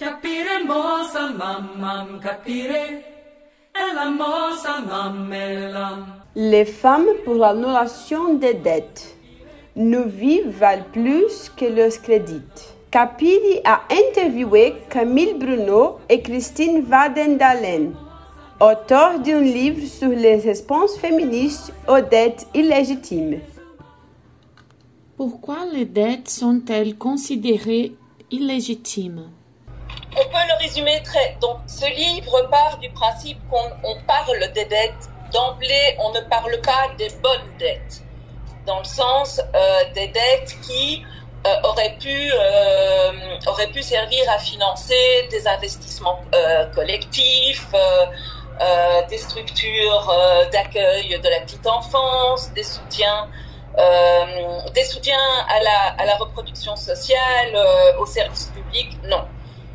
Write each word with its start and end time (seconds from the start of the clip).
Capire 0.00 0.46
capire 2.22 2.70
la. 5.72 5.96
Les 6.36 6.64
femmes 6.64 7.08
pour 7.24 7.34
l'annulation 7.34 8.34
des 8.34 8.54
dettes. 8.54 9.16
Nos 9.74 10.06
vies 10.06 10.42
valent 10.46 10.84
plus 10.92 11.50
que 11.56 11.64
leurs 11.64 12.00
crédits. 12.00 12.42
Capiri 12.92 13.60
a 13.64 13.80
interviewé 13.90 14.74
Camille 14.88 15.34
Bruno 15.34 15.98
et 16.08 16.22
Christine 16.22 16.82
Vadendalen, 16.82 17.92
auteurs 18.60 19.18
d'un 19.18 19.40
livre 19.40 19.84
sur 19.84 20.10
les 20.10 20.36
réponses 20.36 20.96
féministes 20.96 21.72
aux 21.88 22.00
dettes 22.00 22.46
illégitimes. 22.54 23.40
Pourquoi 25.16 25.66
les 25.72 25.86
dettes 25.86 26.28
sont-elles 26.28 26.96
considérées 26.96 27.96
illégitimes? 28.30 29.24
On 30.16 30.24
peut 30.24 30.46
le 30.48 30.58
résumer 30.58 31.00
très. 31.04 31.36
Donc, 31.40 31.58
ce 31.66 31.86
livre 31.86 32.42
part 32.50 32.78
du 32.78 32.90
principe 32.90 33.38
qu'on 33.48 33.96
parle 34.06 34.40
des 34.52 34.64
dettes. 34.64 35.08
D'emblée, 35.32 35.96
on 35.98 36.10
ne 36.12 36.20
parle 36.20 36.58
pas 36.62 36.88
des 36.96 37.10
bonnes 37.22 37.56
dettes, 37.58 38.02
dans 38.66 38.78
le 38.78 38.84
sens 38.84 39.42
euh, 39.54 39.84
des 39.94 40.08
dettes 40.08 40.56
qui 40.62 41.04
euh, 41.46 41.50
auraient 41.64 41.96
pu 42.00 42.32
euh, 42.32 43.12
auraient 43.46 43.66
pu 43.66 43.82
servir 43.82 44.24
à 44.30 44.38
financer 44.38 45.28
des 45.30 45.46
investissements 45.46 46.20
collectifs, 46.74 47.68
des 49.10 49.18
structures 49.18 50.10
d'accueil 50.50 51.20
de 51.22 51.28
la 51.28 51.40
petite 51.40 51.66
enfance, 51.66 52.50
des 52.54 52.62
soutiens 52.62 53.28
des 54.74 54.84
soutiens 54.84 55.44
à 55.48 55.62
la, 55.62 55.94
à 55.98 56.06
la 56.06 56.16
reproduction 56.16 56.74
sociale, 56.74 57.54
aux 57.98 58.06
services 58.06 58.50
publics, 58.54 58.96
non. 59.04 59.24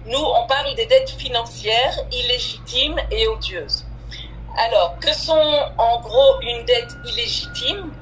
Nous, 0.05 0.19
on 0.19 0.45
parle 0.47 0.75
des 0.75 0.85
dettes 0.85 1.11
financières 1.11 1.97
illégitimes 2.11 2.97
et 3.09 3.25
odieuses. 3.27 3.85
Alors, 4.57 4.99
que 4.99 5.13
sont 5.13 5.71
en 5.77 6.01
gros 6.01 6.41
une 6.41 6.65
dette 6.65 6.97
illégitime? 7.05 7.93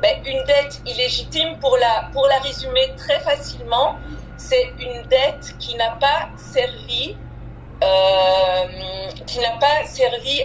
Ben, 0.00 0.24
Une 0.24 0.42
dette 0.44 0.80
illégitime, 0.86 1.58
pour 1.58 1.76
la, 1.76 2.08
résumer 2.42 2.94
très 2.96 3.20
facilement, 3.20 3.96
c'est 4.38 4.72
une 4.78 5.02
dette 5.02 5.54
qui 5.58 5.76
n'a 5.76 5.90
pas 5.90 6.30
servi 6.36 7.14
euh, 7.82 8.66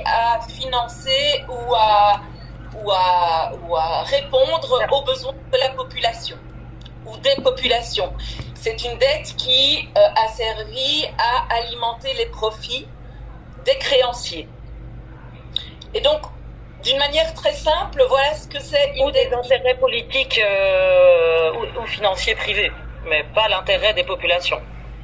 à 0.05 0.41
financer 0.49 1.45
ou 1.47 1.73
à 1.73 2.19
répondre 4.03 4.85
aux 4.91 5.01
besoins 5.03 5.33
de 5.53 5.57
la 5.57 5.69
population 5.69 6.35
ou 7.05 7.15
des 7.17 7.35
populations. 7.41 8.11
C'est 8.65 8.83
une 8.83 8.97
dette 8.97 9.35
qui 9.37 9.87
euh, 9.95 10.23
a 10.25 10.27
servi 10.27 11.05
à 11.19 11.55
alimenter 11.55 12.11
les 12.13 12.25
profits 12.25 12.87
des 13.63 13.77
créanciers. 13.77 14.49
Et 15.93 16.01
donc, 16.01 16.21
d'une 16.83 16.97
manière 16.97 17.31
très 17.35 17.53
simple, 17.53 18.03
voilà 18.09 18.33
ce 18.33 18.47
que 18.47 18.59
c'est 18.59 18.93
une 18.95 19.03
ou 19.03 19.11
des 19.11 19.31
intérêts 19.31 19.75
politiques 19.75 20.41
euh, 20.43 21.53
ou, 21.53 21.79
ou 21.79 21.85
financiers 21.85 22.33
privés, 22.33 22.71
mais 23.05 23.23
pas 23.35 23.47
l'intérêt 23.49 23.93
des 23.93 24.03
populations. 24.03 24.59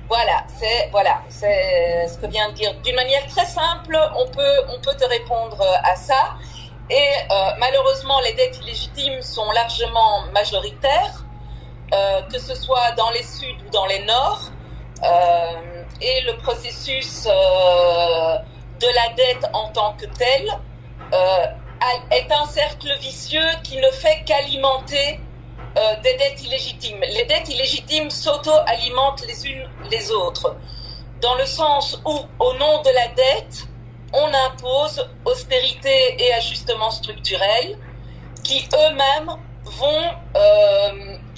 Voilà, 0.10 0.44
c'est 0.48 0.90
voilà, 0.90 1.22
c'est 1.30 2.08
ce 2.08 2.18
que 2.18 2.26
vient 2.26 2.50
de 2.50 2.56
dire. 2.56 2.74
D'une 2.84 2.96
manière 2.96 3.28
très 3.28 3.46
simple, 3.46 3.96
on 4.18 4.26
peut 4.26 4.58
on 4.70 4.82
peut 4.82 4.98
te 4.98 5.06
répondre 5.06 5.62
à 5.84 5.96
ça. 5.96 6.34
Et 6.90 6.96
euh, 6.96 7.52
malheureusement, 7.60 8.20
les 8.22 8.34
dettes 8.34 8.58
illégitimes 8.64 9.22
sont 9.22 9.52
largement 9.52 10.24
majoritaires, 10.34 11.26
euh, 11.94 12.22
que 12.32 12.40
ce 12.40 12.56
soit 12.56 12.92
dans 12.92 13.10
les 13.12 13.24
suds 13.24 13.58
ou 13.68 13.70
dans 13.72 13.86
les 13.86 14.00
nords. 14.06 14.52
Euh, 15.04 15.84
et 16.00 16.22
le 16.22 16.38
processus 16.38 17.28
euh, 17.28 18.38
de 18.80 18.88
la 18.88 19.14
dette 19.16 19.50
en 19.54 19.68
tant 19.70 19.94
que 19.94 20.06
tel 20.06 20.48
est 22.12 22.32
un 22.32 22.46
cercle 22.46 22.96
vicieux 23.00 23.50
qui 23.64 23.78
ne 23.78 23.90
fait 23.92 24.24
qu'alimenter 24.26 25.20
des 26.04 26.14
dettes 26.18 26.44
illégitimes. 26.44 27.02
Les 27.02 27.26
dettes 27.26 27.50
illégitimes 27.50 28.10
s'auto-alimentent 28.10 29.26
les 29.28 29.48
unes 29.48 29.70
les 29.90 30.12
autres, 30.12 30.56
dans 31.22 31.36
le 31.36 31.46
sens 31.46 32.00
où, 32.06 32.20
au 32.40 32.54
nom 32.54 32.82
de 32.82 32.90
la 32.90 33.08
dette, 33.10 33.68
on 34.14 34.28
impose 34.48 35.06
austérité 35.26 36.16
et 36.20 36.34
ajustement 36.34 36.92
structurel 36.92 37.78
qui 38.44 38.68
eux-mêmes 38.74 39.36
vont, 39.66 40.12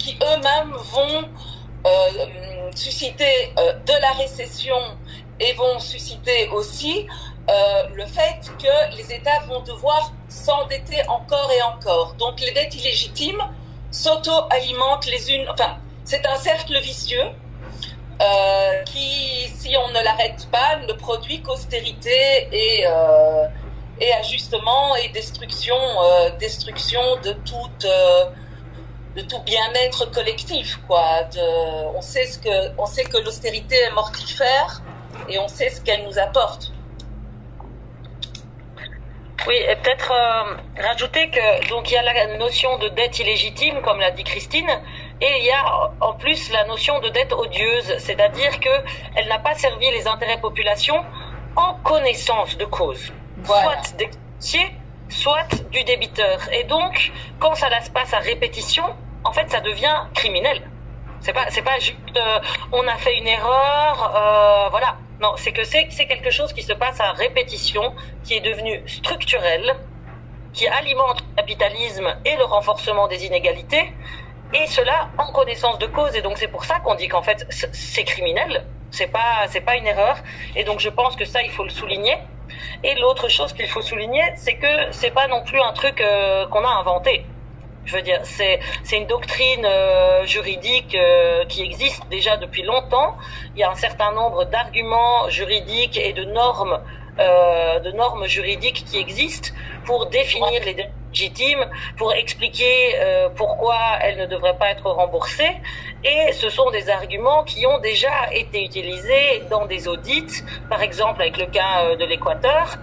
qui 0.03 0.17
eux-mêmes 0.21 0.73
vont 0.91 1.29
euh, 1.85 2.69
susciter 2.75 3.53
euh, 3.57 3.73
de 3.85 3.93
la 4.01 4.11
récession 4.11 4.77
et 5.39 5.53
vont 5.53 5.79
susciter 5.79 6.49
aussi 6.49 7.07
euh, 7.49 7.83
le 7.93 8.05
fait 8.05 8.39
que 8.61 8.97
les 8.97 9.13
États 9.13 9.39
vont 9.47 9.61
devoir 9.61 10.11
s'endetter 10.27 11.07
encore 11.07 11.49
et 11.57 11.61
encore. 11.61 12.15
Donc 12.15 12.41
les 12.41 12.51
dettes 12.51 12.75
illégitimes 12.75 13.41
s'auto-alimentent 13.91 15.05
les 15.05 15.31
unes. 15.31 15.47
Enfin, 15.49 15.77
c'est 16.03 16.25
un 16.25 16.37
cercle 16.37 16.77
vicieux 16.79 17.29
qui, 18.85 19.49
si 19.53 19.75
on 19.75 19.89
ne 19.89 20.01
l'arrête 20.01 20.47
pas, 20.49 20.77
ne 20.87 20.93
produit 20.93 21.41
qu'austérité 21.41 22.47
et, 22.53 22.85
ajustement 24.13 24.95
et 24.95 25.09
destruction, 25.09 25.75
destruction 26.39 27.01
de 27.21 27.33
toute. 27.33 27.85
De 29.15 29.21
tout 29.21 29.39
bien-être 29.43 30.09
collectif, 30.11 30.79
quoi. 30.87 31.23
De, 31.33 31.95
on 31.95 32.01
sait 32.01 32.25
ce 32.25 32.39
que, 32.39 32.71
on 32.77 32.85
sait 32.85 33.03
que 33.03 33.17
l'austérité 33.17 33.75
est 33.75 33.91
mortifère 33.91 34.81
et 35.29 35.37
on 35.39 35.47
sait 35.47 35.69
ce 35.69 35.81
qu'elle 35.81 36.03
nous 36.03 36.17
apporte. 36.19 36.71
Oui, 39.45 39.55
et 39.57 39.75
peut-être 39.75 40.11
euh, 40.11 40.55
rajouter 40.81 41.29
que 41.29 41.67
donc 41.69 41.91
il 41.91 41.95
y 41.95 41.97
a 41.97 42.01
la 42.01 42.37
notion 42.37 42.77
de 42.77 42.87
dette 42.89 43.19
illégitime, 43.19 43.81
comme 43.81 43.99
l'a 43.99 44.11
dit 44.11 44.23
Christine, 44.23 44.69
et 45.19 45.39
il 45.39 45.45
y 45.45 45.51
a 45.51 45.91
en 45.99 46.13
plus 46.13 46.49
la 46.51 46.63
notion 46.65 46.99
de 47.01 47.09
dette 47.09 47.33
odieuse, 47.33 47.97
c'est-à-dire 47.97 48.57
que 48.61 48.69
elle 49.15 49.27
n'a 49.27 49.39
pas 49.39 49.53
servi 49.53 49.91
les 49.91 50.07
intérêts 50.07 50.39
population 50.39 50.95
en 51.57 51.73
connaissance 51.83 52.57
de 52.57 52.63
cause, 52.65 53.11
Voilà. 53.39 53.83
soit 53.83 53.97
des 53.97 54.07
créanciers, 54.07 54.75
soit 55.09 55.47
du 55.71 55.83
débiteur. 55.83 56.39
Et 56.53 56.63
donc, 56.63 57.11
quand 57.39 57.53
ça 57.55 57.67
se 57.81 57.89
passe 57.91 58.13
à 58.13 58.19
répétition, 58.19 58.85
en 59.23 59.31
fait, 59.31 59.49
ça 59.49 59.61
devient 59.61 59.95
criminel. 60.13 60.69
C'est 61.19 61.33
pas, 61.33 61.45
c'est 61.49 61.61
pas 61.61 61.79
juste, 61.79 61.97
euh, 62.17 62.39
on 62.73 62.85
a 62.87 62.97
fait 62.97 63.17
une 63.17 63.27
erreur, 63.27 64.15
euh, 64.15 64.69
voilà. 64.69 64.97
Non, 65.21 65.33
c'est 65.37 65.53
que 65.53 65.63
c'est, 65.63 65.87
c'est 65.89 66.05
quelque 66.05 66.31
chose 66.31 66.51
qui 66.51 66.63
se 66.63 66.73
passe 66.73 66.99
à 66.99 67.13
répétition, 67.13 67.95
qui 68.23 68.35
est 68.35 68.41
devenu 68.41 68.83
structurel, 68.87 69.73
qui 70.51 70.67
alimente 70.67 71.21
le 71.21 71.35
capitalisme 71.37 72.13
et 72.25 72.35
le 72.35 72.43
renforcement 72.43 73.07
des 73.07 73.25
inégalités, 73.25 73.93
et 74.53 74.67
cela 74.67 75.09
en 75.17 75.31
connaissance 75.31 75.79
de 75.79 75.87
cause. 75.87 76.15
Et 76.15 76.21
donc 76.21 76.37
c'est 76.37 76.49
pour 76.49 76.65
ça 76.65 76.79
qu'on 76.79 76.95
dit 76.95 77.07
qu'en 77.07 77.21
fait 77.21 77.45
c'est 77.49 78.03
criminel, 78.03 78.67
c'est 78.91 79.07
pas, 79.07 79.47
c'est 79.47 79.61
pas 79.61 79.77
une 79.77 79.87
erreur. 79.87 80.17
Et 80.55 80.63
donc 80.63 80.79
je 80.79 80.89
pense 80.89 81.15
que 81.15 81.25
ça 81.25 81.41
il 81.41 81.51
faut 81.51 81.63
le 81.63 81.69
souligner. 81.69 82.17
Et 82.83 82.95
l'autre 82.95 83.29
chose 83.29 83.53
qu'il 83.53 83.67
faut 83.67 83.81
souligner, 83.81 84.21
c'est 84.35 84.57
que 84.57 84.91
c'est 84.91 85.11
pas 85.11 85.27
non 85.27 85.41
plus 85.43 85.59
un 85.59 85.71
truc 85.73 86.01
euh, 86.01 86.45
qu'on 86.47 86.63
a 86.65 86.69
inventé. 86.69 87.32
Je 87.85 87.95
veux 87.95 88.01
dire, 88.01 88.19
c'est 88.23 88.59
une 88.91 89.07
doctrine 89.07 89.65
euh, 89.65 90.25
juridique 90.25 90.95
euh, 90.95 91.45
qui 91.45 91.61
existe 91.61 92.03
déjà 92.09 92.37
depuis 92.37 92.63
longtemps. 92.63 93.17
Il 93.55 93.59
y 93.59 93.63
a 93.63 93.69
un 93.69 93.75
certain 93.75 94.11
nombre 94.13 94.45
d'arguments 94.45 95.29
juridiques 95.29 95.97
et 95.97 96.13
de 96.13 96.23
normes 96.23 96.79
euh, 97.19 97.79
de 97.79 97.91
normes 97.91 98.25
juridiques 98.25 98.85
qui 98.87 98.97
existent 98.97 99.49
pour 99.85 100.07
définir 100.07 100.63
les 100.65 100.89
légitimes, 101.13 101.63
pour 101.95 102.11
expliquer 102.11 102.95
euh, 103.01 103.29
pourquoi 103.29 103.77
elles 104.01 104.17
ne 104.17 104.25
devraient 104.25 104.57
pas 104.57 104.71
être 104.71 104.89
remboursées. 104.89 105.55
Et 106.03 106.31
ce 106.33 106.49
sont 106.49 106.71
des 106.71 106.89
arguments 106.89 107.43
qui 107.43 107.67
ont 107.67 107.77
déjà 107.79 108.09
été 108.31 108.63
utilisés 108.63 109.45
dans 109.51 109.67
des 109.67 109.87
audits, 109.87 110.41
par 110.69 110.81
exemple 110.81 111.21
avec 111.21 111.37
le 111.37 111.45
cas 111.45 111.83
euh, 111.83 111.95
de 111.97 112.05
l'Équateur. 112.05 112.79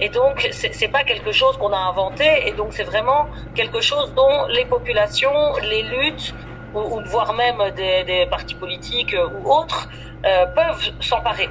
Et 0.00 0.08
donc, 0.08 0.48
c'est 0.52 0.88
pas 0.88 1.04
quelque 1.04 1.32
chose 1.32 1.56
qu'on 1.58 1.72
a 1.72 1.78
inventé, 1.78 2.48
et 2.48 2.52
donc 2.52 2.72
c'est 2.72 2.84
vraiment 2.84 3.28
quelque 3.54 3.80
chose 3.80 4.14
dont 4.14 4.46
les 4.48 4.64
populations, 4.66 5.56
les 5.62 5.82
luttes, 5.82 6.34
ou, 6.74 7.02
voire 7.06 7.32
même 7.34 7.62
des, 7.76 8.26
partis 8.30 8.54
politiques 8.54 9.14
euh, 9.14 9.28
ou 9.34 9.52
autres, 9.52 9.88
euh, 10.24 10.46
peuvent 10.46 10.90
s'emparer 11.00 11.50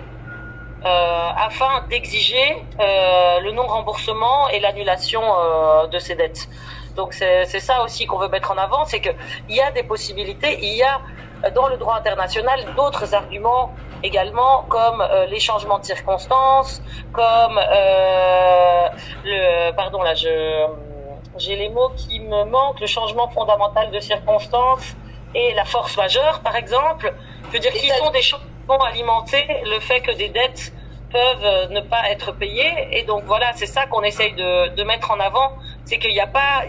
euh, 0.84 1.30
afin 1.38 1.86
d'exiger 1.90 2.66
le 2.80 3.52
non-remboursement 3.52 4.50
et 4.50 4.60
l'annulation 4.60 5.22
de 5.88 6.00
ces 6.00 6.16
dettes. 6.16 6.48
Donc 6.96 7.14
c'est 7.14 7.46
ça 7.46 7.84
aussi 7.84 8.06
qu'on 8.06 8.18
veut 8.18 8.30
mettre 8.30 8.52
en 8.52 8.58
avant, 8.58 8.84
c'est 8.86 9.00
que 9.00 9.12
il 9.48 9.56
y 9.56 9.62
a 9.62 9.72
des 9.72 9.84
possibilités, 9.84 10.58
il 10.62 10.76
y 10.76 10.84
a 10.84 11.02
dans 11.52 11.68
le 11.68 11.78
droit 11.78 11.96
international 11.96 12.74
d'autres 12.76 13.14
arguments 13.14 13.76
également 14.04 14.64
comme 14.70 15.02
euh, 15.02 15.26
les 15.28 15.40
changements 15.40 15.80
de 15.80 15.86
circonstances, 15.86 16.82
comme 17.12 17.58
euh, 17.60 18.88
le 19.24 19.72
pardon 19.74 20.02
là 20.02 20.14
je 20.16 20.68
j'ai 21.38 21.56
les 21.56 21.70
mots 21.70 21.92
qui 21.98 22.20
me 22.20 22.44
manquent, 22.46 22.80
le 22.82 22.88
changement 22.88 23.30
fondamental 23.30 23.92
de 23.92 24.00
circonstances 24.00 24.96
et 25.34 25.54
la 25.54 25.66
force 25.66 25.98
majeure 25.98 26.42
par 26.42 26.56
exemple, 26.56 27.14
je 27.50 27.58
veux 27.58 27.62
dire 27.62 27.72
qui 27.74 27.88
État- 27.88 27.98
sont 27.98 28.12
des 28.12 28.22
choses 28.22 28.42
vont 28.68 28.80
alimenter 28.82 29.46
le 29.66 29.80
fait 29.80 30.02
que 30.02 30.12
des 30.12 30.30
dettes 30.30 30.74
peuvent 31.12 31.70
ne 31.72 31.82
pas 31.82 32.10
être 32.10 32.32
payées. 32.32 32.74
Et 32.98 33.04
donc 33.04 33.26
voilà, 33.26 33.52
c'est 33.54 33.66
ça 33.66 33.86
qu'on 33.88 34.04
essaye 34.04 34.34
de, 34.36 34.70
de 34.76 34.84
mettre 34.84 35.12
en 35.12 35.20
avant, 35.20 35.52
c'est 35.84 36.00
qu'il 36.00 36.12
n'y 36.12 36.22
a 36.22 36.28
pas 36.28 36.64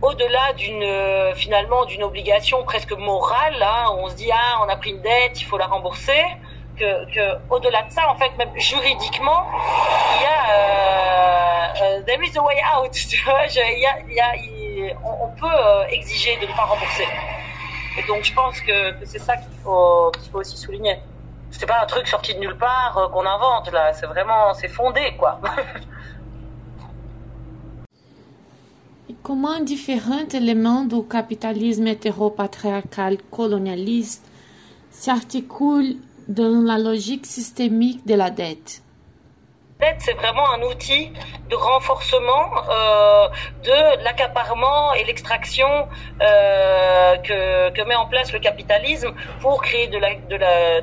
au-delà 0.00 0.52
d'une 0.54 1.34
finalement 1.34 1.84
d'une 1.86 2.02
obligation 2.04 2.62
presque 2.64 2.92
morale, 2.92 3.62
hein, 3.62 3.86
où 3.92 4.00
on 4.04 4.08
se 4.08 4.14
dit 4.16 4.30
ah 4.32 4.60
on 4.64 4.68
a 4.68 4.76
pris 4.76 4.90
une 4.90 5.02
dette, 5.02 5.40
il 5.40 5.44
faut 5.44 5.58
la 5.58 5.66
rembourser. 5.66 6.22
Que, 6.78 7.38
au-delà 7.50 7.82
de 7.84 7.92
ça, 7.92 8.10
en 8.10 8.16
fait, 8.16 8.36
même 8.36 8.50
juridiquement, 8.56 9.46
il 10.16 10.22
y 10.22 10.26
a 10.26 10.40
euh, 10.50 11.82
euh 11.82 12.02
there 12.02 12.20
is 12.24 12.36
a 12.36 12.42
way 12.42 12.60
out. 12.76 12.90
Il 13.56 13.78
y 13.80 13.86
a, 13.86 14.00
y 14.08 14.20
a, 14.20 14.32
on, 15.04 15.28
peut 15.40 15.46
euh, 15.46 15.86
exiger 15.88 16.36
de 16.36 16.46
ne 16.46 16.52
pas 16.52 16.64
rembourser. 16.64 17.06
Et 17.98 18.02
donc, 18.08 18.24
je 18.24 18.34
pense 18.34 18.60
que, 18.60 18.90
que 18.98 19.06
c'est 19.06 19.20
ça 19.20 19.36
qu'il 19.36 19.52
faut, 19.62 20.10
qu'il 20.20 20.32
faut 20.32 20.38
aussi 20.38 20.56
souligner. 20.56 20.98
C'est 21.50 21.66
pas 21.66 21.82
un 21.82 21.86
truc 21.86 22.08
sorti 22.08 22.34
de 22.34 22.40
nulle 22.40 22.58
part 22.58 22.98
euh, 22.98 23.08
qu'on 23.08 23.24
invente 23.24 23.70
là. 23.70 23.92
C'est 23.92 24.06
vraiment, 24.06 24.52
c'est 24.54 24.68
fondé, 24.68 25.14
quoi. 25.16 25.40
Comment 29.24 29.58
différents 29.60 30.28
éléments 30.34 30.84
du 30.84 31.02
capitalisme 31.02 31.86
hétéropatriarcal 31.86 33.16
colonialiste 33.30 34.22
s'articulent 34.90 35.96
dans 36.28 36.62
la 36.64 36.78
logique 36.78 37.26
systémique 37.26 38.06
de 38.06 38.14
la 38.14 38.30
dette 38.30 38.82
La 39.80 39.90
dette, 39.90 40.00
c'est 40.00 40.14
vraiment 40.14 40.50
un 40.50 40.62
outil 40.62 41.12
de 41.50 41.56
renforcement 41.56 42.46
euh, 42.70 43.28
de 43.64 44.04
l'accaparement 44.04 44.94
et 44.94 45.04
l'extraction 45.04 45.68
euh, 46.22 47.16
que, 47.18 47.70
que, 47.70 47.82
met 47.82 47.94
en 47.94 48.06
place 48.06 48.32
le 48.32 48.38
capitalisme 48.38 49.12
pour 49.40 49.60
créer 49.62 49.88
de 49.88 49.98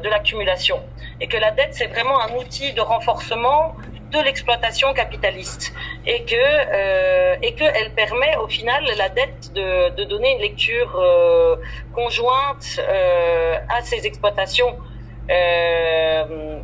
l'accumulation. 0.10 0.76
La, 0.76 0.82
de 0.82 1.24
et 1.24 1.28
que 1.28 1.38
la 1.38 1.52
dette, 1.52 1.74
c'est 1.74 1.88
vraiment 1.88 2.20
un 2.20 2.36
outil 2.36 2.74
de 2.74 2.82
renforcement 2.82 3.76
de 4.12 4.20
l'exploitation 4.20 4.94
capitaliste 4.94 5.74
et 6.06 6.24
que 6.24 6.36
euh, 6.36 7.36
et 7.42 7.54
que 7.56 7.64
elle 7.64 7.94
permet 7.94 8.36
au 8.38 8.48
final 8.48 8.84
la 8.98 9.10
dette 9.10 9.54
de, 9.54 9.90
de 9.96 10.04
donner 10.04 10.34
une 10.36 10.42
lecture 10.42 10.96
euh, 10.96 11.56
conjointe 11.96 12.80
euh, 12.80 13.58
à 13.70 13.82
ces 13.82 14.06
exploitations 14.06 14.76
euh, 15.30 16.60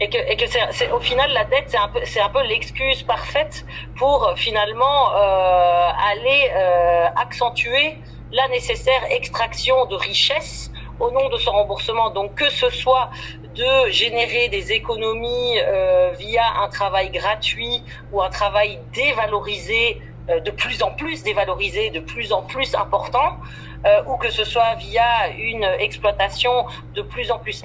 et 0.00 0.08
que 0.08 0.18
et 0.30 0.36
que 0.36 0.46
c'est 0.46 0.90
au 0.90 1.00
final 1.00 1.30
la 1.32 1.44
dette 1.44 1.66
c'est 1.68 1.78
un 1.78 1.88
peu 1.88 2.00
c'est 2.04 2.20
un 2.20 2.28
peu 2.28 2.42
l'excuse 2.42 3.02
parfaite 3.02 3.64
pour 3.96 4.32
finalement 4.36 5.12
euh, 5.14 5.88
aller 6.10 6.50
euh, 6.56 7.06
accentuer 7.16 7.98
la 8.32 8.48
nécessaire 8.48 9.02
extraction 9.10 9.86
de 9.86 9.94
richesse 9.94 10.72
au 10.98 11.10
nom 11.10 11.28
de 11.28 11.36
son 11.36 11.52
remboursement. 11.52 12.10
Donc 12.10 12.34
que 12.34 12.50
ce 12.50 12.70
soit 12.70 13.10
de 13.54 13.90
générer 13.90 14.48
des 14.48 14.72
économies 14.72 15.58
euh, 15.60 16.12
via 16.18 16.44
un 16.60 16.68
travail 16.68 17.10
gratuit 17.10 17.84
ou 18.10 18.22
un 18.22 18.30
travail 18.30 18.78
dévalorisé, 18.94 20.00
euh, 20.30 20.40
de 20.40 20.50
plus 20.50 20.82
en 20.82 20.92
plus 20.92 21.22
dévalorisé, 21.22 21.90
de 21.90 22.00
plus 22.00 22.32
en 22.32 22.42
plus 22.42 22.74
important, 22.74 23.36
euh, 23.84 24.02
ou 24.06 24.16
que 24.16 24.30
ce 24.30 24.44
soit 24.44 24.74
via 24.76 25.30
une 25.36 25.64
exploitation 25.80 26.66
de 26.94 27.02
plus 27.02 27.32
en 27.32 27.38
plus 27.38 27.64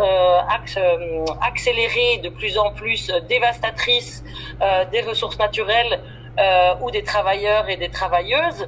euh, 0.00 0.40
euh, 0.78 1.24
accélérée, 1.42 2.18
de 2.18 2.30
plus 2.30 2.56
en 2.56 2.70
plus 2.70 3.10
dévastatrice 3.28 4.24
des 4.92 5.02
ressources 5.02 5.38
naturelles. 5.38 6.00
ou 6.82 6.90
des 6.92 7.02
travailleurs 7.02 7.68
et 7.68 7.76
des 7.76 7.90
travailleuses, 7.90 8.62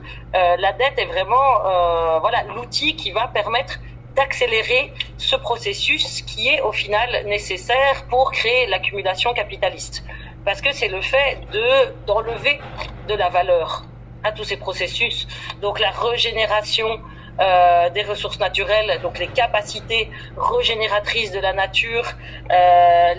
la 0.64 0.72
dette 0.80 0.98
est 0.98 1.10
vraiment 1.14 1.48
voilà 2.24 2.40
l'outil 2.54 2.96
qui 2.96 3.10
va 3.12 3.28
permettre 3.28 3.74
d'accélérer 4.16 4.92
ce 5.16 5.36
processus 5.36 6.22
qui 6.22 6.48
est 6.48 6.60
au 6.62 6.72
final 6.72 7.08
nécessaire 7.26 7.96
pour 8.08 8.32
créer 8.32 8.66
l'accumulation 8.66 9.32
capitaliste. 9.34 10.04
Parce 10.44 10.60
que 10.60 10.72
c'est 10.72 10.88
le 10.88 11.00
fait 11.00 11.32
de 11.56 11.66
d'enlever 12.06 12.56
de 13.08 13.14
la 13.14 13.28
valeur 13.28 13.89
à 14.22 14.32
tous 14.32 14.44
ces 14.44 14.56
processus. 14.56 15.26
Donc 15.60 15.80
la 15.80 15.90
régénération 15.90 17.00
euh, 17.40 17.88
des 17.88 18.02
ressources 18.02 18.38
naturelles, 18.38 19.00
donc 19.00 19.18
les 19.18 19.28
capacités 19.28 20.10
régénératrices 20.36 21.30
de 21.30 21.38
la 21.38 21.54
nature, 21.54 22.04
euh, 22.52 23.14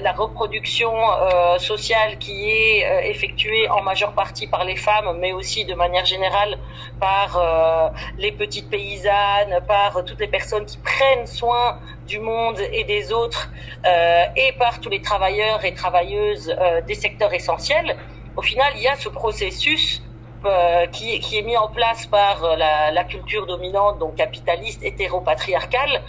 la 0.00 0.12
reproduction 0.12 0.90
euh, 1.12 1.58
sociale 1.58 2.16
qui 2.16 2.50
est 2.50 3.10
effectuée 3.10 3.68
en 3.68 3.82
majeure 3.82 4.14
partie 4.14 4.46
par 4.46 4.64
les 4.64 4.76
femmes, 4.76 5.18
mais 5.18 5.32
aussi 5.32 5.66
de 5.66 5.74
manière 5.74 6.06
générale 6.06 6.56
par 6.98 7.92
les 8.16 8.32
petites 8.32 8.70
paysannes, 8.70 9.60
par 9.68 10.02
toutes 10.04 10.20
les 10.20 10.28
personnes 10.28 10.64
qui 10.64 10.78
prennent 10.78 11.26
soin 11.26 11.78
du 12.06 12.20
monde 12.20 12.58
et 12.72 12.84
des 12.84 13.12
autres, 13.12 13.52
et 13.84 14.52
par 14.58 14.80
tous 14.80 14.88
les 14.88 15.02
travailleurs 15.02 15.64
et 15.64 15.74
travailleuses 15.74 16.54
des 16.86 16.94
secteurs 16.94 17.34
essentiels. 17.34 17.96
Au 18.36 18.42
final, 18.42 18.72
il 18.76 18.82
y 18.82 18.88
a 18.88 18.96
ce 18.96 19.08
processus 19.10 20.02
euh, 20.44 20.86
qui, 20.86 21.16
est 21.16 21.42
mis 21.42 21.56
en 21.56 21.66
place 21.66 22.06
par 22.06 22.44
euh, 22.44 22.54
la, 22.56 23.04
culture 23.04 23.44
dominante, 23.46 23.98
donc 23.98 24.14
capitaliste, 24.14 24.82
hétéropatriarcale, 24.84 26.00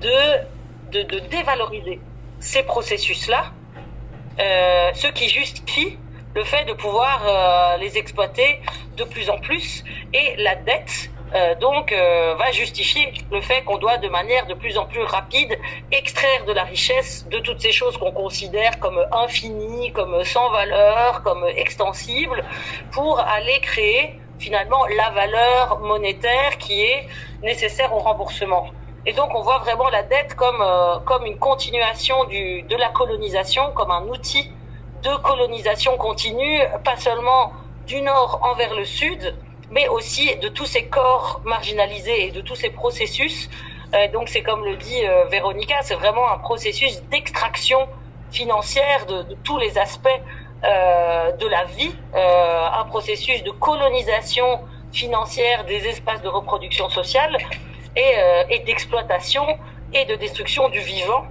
de, 0.00 0.08
de, 0.90 1.02
de 1.02 1.18
dévaloriser 1.28 2.00
ces 2.40 2.62
processus-là, 2.62 3.52
euh, 4.40 4.90
ce 4.94 5.08
qui 5.08 5.28
justifie 5.28 5.98
le 6.34 6.44
fait 6.44 6.64
de 6.64 6.72
pouvoir 6.72 7.76
les 7.78 7.96
exploiter 7.98 8.60
de 8.96 9.04
plus 9.04 9.28
en 9.28 9.38
plus. 9.38 9.84
Et 10.14 10.34
la 10.38 10.56
dette 10.56 11.10
euh, 11.34 11.54
donc 11.56 11.90
euh, 11.92 12.34
va 12.36 12.52
justifier 12.52 13.12
le 13.32 13.40
fait 13.40 13.62
qu'on 13.64 13.78
doit 13.78 13.98
de 13.98 14.08
manière 14.08 14.46
de 14.46 14.54
plus 14.54 14.78
en 14.78 14.86
plus 14.86 15.02
rapide 15.02 15.58
extraire 15.90 16.44
de 16.46 16.52
la 16.52 16.64
richesse 16.64 17.26
de 17.28 17.38
toutes 17.40 17.60
ces 17.60 17.72
choses 17.72 17.96
qu'on 17.96 18.12
considère 18.12 18.78
comme 18.78 19.04
infinies, 19.10 19.92
comme 19.92 20.22
sans 20.24 20.50
valeur, 20.50 21.22
comme 21.22 21.44
extensibles, 21.56 22.44
pour 22.92 23.18
aller 23.18 23.58
créer 23.60 24.20
finalement 24.38 24.86
la 24.96 25.10
valeur 25.10 25.80
monétaire 25.80 26.58
qui 26.58 26.82
est 26.84 27.06
nécessaire 27.42 27.92
au 27.92 27.98
remboursement. 27.98 28.66
Et 29.06 29.12
donc 29.12 29.34
on 29.34 29.42
voit 29.42 29.58
vraiment 29.58 29.88
la 29.88 30.02
dette 30.04 30.34
comme 30.36 30.62
euh, 30.62 30.98
comme 31.00 31.26
une 31.26 31.38
continuation 31.38 32.24
de 32.24 32.76
la 32.76 32.90
colonisation, 32.90 33.72
comme 33.72 33.90
un 33.90 34.06
outil 34.06 34.48
de 35.02 35.16
colonisation 35.16 35.96
continue, 35.96 36.60
pas 36.84 36.96
seulement 36.96 37.52
du 37.86 38.00
nord 38.00 38.40
envers 38.42 38.74
le 38.74 38.84
sud, 38.84 39.36
mais 39.70 39.88
aussi 39.88 40.36
de 40.36 40.48
tous 40.48 40.66
ces 40.66 40.86
corps 40.86 41.40
marginalisés 41.44 42.26
et 42.26 42.30
de 42.30 42.40
tous 42.40 42.54
ces 42.54 42.70
processus. 42.70 43.48
Euh, 43.94 44.08
donc 44.08 44.28
c'est 44.28 44.42
comme 44.42 44.64
le 44.64 44.76
dit 44.76 45.06
euh, 45.06 45.24
Véronica, 45.26 45.76
c'est 45.82 45.94
vraiment 45.94 46.30
un 46.30 46.38
processus 46.38 47.02
d'extraction 47.04 47.88
financière 48.30 49.06
de, 49.06 49.34
tous 49.44 49.58
les 49.58 49.78
aspects 49.78 50.08
euh, 50.64 51.32
de 51.32 51.46
la 51.46 51.64
vie, 51.64 51.94
un 52.14 52.84
processus 52.86 53.42
de 53.44 53.50
colonisation 53.50 54.60
financière 54.92 55.64
des 55.64 55.86
espaces 55.86 56.22
de 56.22 56.28
reproduction 56.28 56.88
sociale 56.88 57.36
et, 57.96 58.14
et 58.50 58.58
d'exploitation 58.60 59.46
et 59.92 60.04
de 60.06 60.16
destruction 60.16 60.68
du 60.68 60.80
vivant 60.80 61.26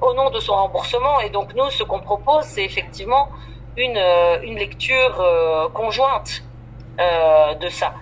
au 0.00 0.14
nom 0.14 0.30
de 0.30 0.40
son 0.40 0.54
remboursement. 0.54 1.20
Et 1.20 1.30
donc 1.30 1.54
nous, 1.54 1.68
ce 1.70 1.82
qu'on 1.82 2.00
propose, 2.00 2.44
c'est 2.44 2.64
effectivement 2.64 3.28
une, 3.76 3.98
une 4.42 4.58
lecture 4.58 5.70
conjointe 5.74 6.44
de 6.98 7.68
ça. 7.68 7.94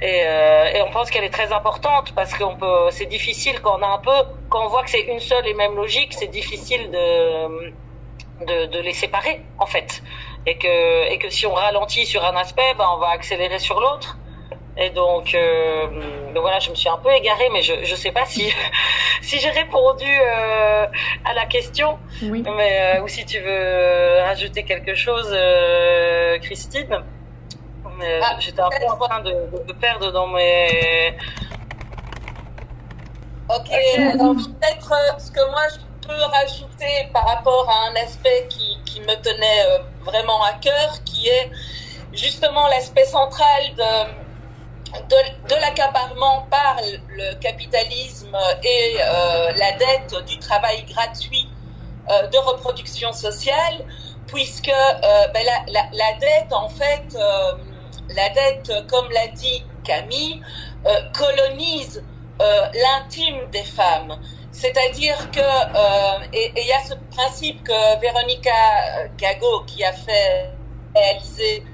Et, 0.00 0.22
euh, 0.26 0.66
et, 0.74 0.82
on 0.82 0.90
pense 0.90 1.10
qu'elle 1.10 1.24
est 1.24 1.32
très 1.32 1.52
importante 1.52 2.12
parce 2.14 2.36
qu'on 2.36 2.56
peut, 2.56 2.90
c'est 2.90 3.06
difficile 3.06 3.60
quand 3.62 3.78
on 3.78 3.82
a 3.82 3.86
un 3.86 3.98
peu, 3.98 4.10
quand 4.48 4.64
on 4.64 4.68
voit 4.68 4.82
que 4.82 4.90
c'est 4.90 5.00
une 5.02 5.20
seule 5.20 5.46
et 5.46 5.54
même 5.54 5.76
logique, 5.76 6.12
c'est 6.12 6.26
difficile 6.26 6.90
de, 6.90 7.72
de, 8.44 8.66
de, 8.66 8.78
les 8.80 8.92
séparer 8.92 9.40
en 9.58 9.66
fait. 9.66 10.02
Et 10.46 10.58
que, 10.58 11.10
et 11.10 11.18
que 11.18 11.30
si 11.30 11.46
on 11.46 11.54
ralentit 11.54 12.06
sur 12.06 12.24
un 12.24 12.36
aspect, 12.36 12.74
ben 12.76 12.86
on 12.94 12.98
va 12.98 13.10
accélérer 13.10 13.58
sur 13.58 13.80
l'autre. 13.80 14.18
Et 14.76 14.90
donc, 14.90 15.34
euh, 15.34 15.86
donc, 16.34 16.42
voilà, 16.42 16.58
je 16.58 16.68
me 16.68 16.74
suis 16.74 16.88
un 16.88 16.98
peu 16.98 17.12
égarée, 17.12 17.48
mais 17.52 17.62
je 17.62 17.74
je 17.84 17.94
sais 17.94 18.10
pas 18.10 18.26
si 18.26 18.52
si 19.22 19.38
j'ai 19.38 19.50
répondu 19.50 20.04
euh, 20.04 20.86
à 21.24 21.32
la 21.34 21.46
question. 21.46 21.96
Oui. 22.24 22.42
Mais 22.56 22.98
ou 23.00 23.06
si 23.06 23.24
tu 23.24 23.38
veux 23.38 24.18
rajouter 24.22 24.64
quelque 24.64 24.96
chose, 24.96 25.34
Christine 26.42 27.04
mais 27.98 28.20
ah, 28.22 28.36
j'étais 28.38 28.60
un 28.60 28.68
peu 28.68 28.86
en 28.86 28.96
train 28.96 29.20
de, 29.20 29.32
de, 29.66 29.72
perdre 29.74 30.12
dans 30.12 30.26
mes. 30.28 31.16
Ok, 33.48 33.68
peut-être 33.68 34.92
euh, 34.92 35.18
ce 35.18 35.30
que 35.30 35.50
moi 35.50 35.62
je 35.72 36.06
peux 36.08 36.22
rajouter 36.22 37.08
par 37.12 37.26
rapport 37.26 37.68
à 37.68 37.90
un 37.90 37.96
aspect 37.96 38.46
qui, 38.48 38.78
qui 38.84 39.00
me 39.00 39.14
tenait 39.22 39.66
euh, 39.66 39.78
vraiment 40.02 40.42
à 40.42 40.52
cœur, 40.54 41.02
qui 41.04 41.28
est 41.28 41.50
justement 42.12 42.66
l'aspect 42.68 43.04
central 43.04 43.62
de, 43.76 45.00
de, 45.00 45.48
de 45.48 45.60
l'accaparement 45.60 46.46
par 46.50 46.76
le 47.08 47.34
capitalisme 47.34 48.36
et 48.62 48.96
euh, 49.00 49.52
la 49.56 49.72
dette 49.72 50.14
du 50.26 50.38
travail 50.38 50.84
gratuit 50.84 51.48
euh, 52.10 52.26
de 52.28 52.38
reproduction 52.38 53.12
sociale, 53.12 53.84
puisque 54.26 54.68
euh, 54.68 55.26
ben 55.32 55.44
la, 55.44 55.72
la, 55.72 55.88
la, 55.92 56.12
dette, 56.18 56.52
en 56.52 56.68
fait, 56.68 57.16
la 58.08 58.28
dette, 58.30 58.86
comme 58.88 59.10
l'a 59.10 59.28
dit 59.28 59.64
Camille, 59.84 60.40
euh, 60.86 61.00
colonise 61.12 62.02
euh, 62.40 62.66
l'intime 62.74 63.48
des 63.50 63.62
femmes. 63.62 64.18
C'est-à-dire 64.52 65.30
que, 65.30 65.40
euh, 65.40 66.26
et 66.32 66.52
il 66.56 66.66
y 66.66 66.72
a 66.72 66.82
ce 66.84 66.94
principe 67.14 67.64
que 67.64 68.00
Véronica 68.00 69.08
Gago, 69.16 69.64
qui 69.66 69.84
a 69.84 69.92
fait 69.92 70.50
réaliser 70.94 71.64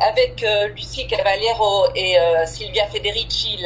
avec 0.00 0.42
euh, 0.42 0.68
Lucie 0.68 1.06
Cavaliero 1.06 1.86
et 1.94 2.18
euh, 2.18 2.46
Silvia 2.46 2.86
Federici 2.86 3.58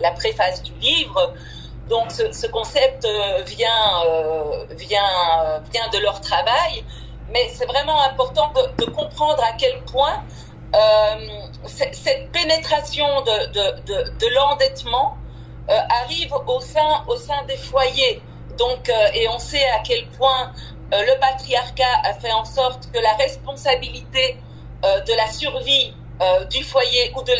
la, 0.00 0.10
préface 0.12 0.62
du 0.62 0.72
livre. 0.80 1.34
Donc 1.88 2.10
ce, 2.10 2.32
ce 2.32 2.46
concept 2.48 3.04
euh, 3.04 3.42
vient, 3.42 4.02
vient, 4.70 5.62
vient 5.72 5.88
de 5.92 5.98
leur 5.98 6.20
travail, 6.20 6.84
mais 7.32 7.48
c'est 7.54 7.66
vraiment 7.66 8.00
important 8.02 8.52
de, 8.78 8.84
comprendre 8.86 9.42
à 9.44 9.52
quel 9.56 9.80
point 9.82 10.24
cette 11.66 12.30
pénétration 12.32 13.22
de, 13.22 13.46
de, 13.52 14.18
de 14.18 14.34
l'endettement 14.34 15.16
arrive 15.68 16.32
au 16.46 16.60
sein, 16.60 17.44
des 17.48 17.56
foyers. 17.56 18.22
Donc, 18.58 18.90
et 19.14 19.28
on 19.28 19.38
sait 19.38 19.66
à 19.68 19.80
quel 19.80 20.06
point 20.10 20.52
le 20.92 21.18
patriarcat 21.18 22.00
a 22.04 22.14
fait 22.14 22.32
en 22.32 22.44
sorte 22.44 22.90
que 22.92 22.98
la 22.98 23.14
responsabilité 23.14 24.38
euh, 24.84 25.00
de 25.00 25.14
la 25.14 25.26
survie 25.28 25.94
euh, 26.20 26.44
du 26.44 26.62
foyer 26.62 27.10
ou 27.16 27.22
de 27.22 27.32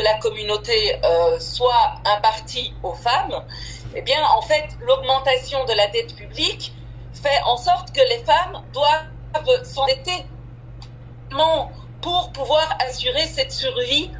la 0.00 0.14
communauté 0.14 0.98
euh, 1.04 1.38
soit 1.38 1.94
impartie 2.06 2.72
aux 2.82 2.94
femmes, 2.94 3.44
eh 3.94 4.00
bien, 4.00 4.22
en 4.34 4.40
fait, 4.40 4.66
l'augmentation 4.80 5.64
de 5.66 5.74
la 5.74 5.88
dette 5.88 6.16
publique 6.16 6.72
fait 7.12 7.42
en 7.44 7.58
sorte 7.58 7.92
que 7.92 8.00
les 8.00 8.24
femmes 8.24 8.62
doivent 8.72 9.64
s'endetter 9.64 10.24
pour 12.06 12.30
pouvoir 12.30 12.68
assurer 12.88 13.26
cette 13.26 13.50
survie, 13.50 14.12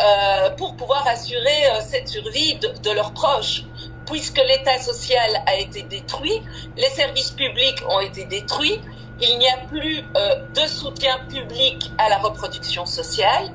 euh, 0.00 0.50
pour 0.50 0.76
pouvoir 0.76 1.04
assurer 1.08 1.66
euh, 1.66 1.80
cette 1.80 2.06
survie 2.06 2.54
de, 2.62 2.68
de, 2.80 2.90
leurs 2.92 3.12
proches. 3.12 3.64
Puisque 4.06 4.38
l'État 4.38 4.78
social 4.78 5.30
a 5.44 5.56
été 5.56 5.82
détruit, 5.82 6.40
les 6.76 6.90
services 6.90 7.32
publics 7.32 7.82
ont 7.88 7.98
été 7.98 8.24
détruits, 8.26 8.80
il 9.20 9.36
n'y 9.38 9.48
a 9.48 9.56
plus 9.68 10.04
euh, 10.16 10.46
de 10.54 10.60
soutien 10.68 11.18
public 11.28 11.90
à 11.98 12.08
la 12.08 12.18
reproduction 12.18 12.86
sociale, 12.86 13.50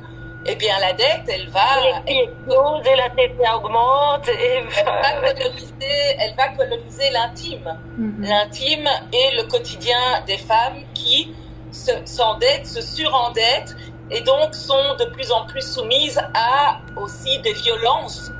eh 0.45 0.55
bien 0.55 0.77
la 0.81 0.91
dette, 0.91 1.23
elle 1.29 1.47
va... 1.47 1.79
Et 2.05 2.23
et 2.23 2.95
la 2.97 3.09
TVA 3.11 3.57
augmente. 3.57 4.27
Et... 4.27 4.57
Elle, 4.57 5.21
va 5.21 5.33
coloniser, 5.33 5.99
elle 6.19 6.35
va 6.35 6.49
coloniser 6.49 7.09
l'intime. 7.11 7.77
Mm 7.97 8.09
-hmm. 8.09 8.27
L'intime 8.29 8.89
et 9.13 9.35
le 9.37 9.43
quotidien 9.43 10.03
des 10.27 10.37
femmes 10.37 10.81
qui 10.93 11.33
s'endettent, 11.71 12.67
se, 12.67 12.81
surendettent 12.81 13.75
et 14.11 14.21
donc 14.21 14.55
sont 14.55 14.95
de 14.99 15.05
plus 15.05 15.31
en 15.31 15.45
plus 15.45 15.61
soumises 15.61 16.19
à 16.33 16.79
aussi 16.95 17.39
des 17.39 17.53
violences 17.53 18.31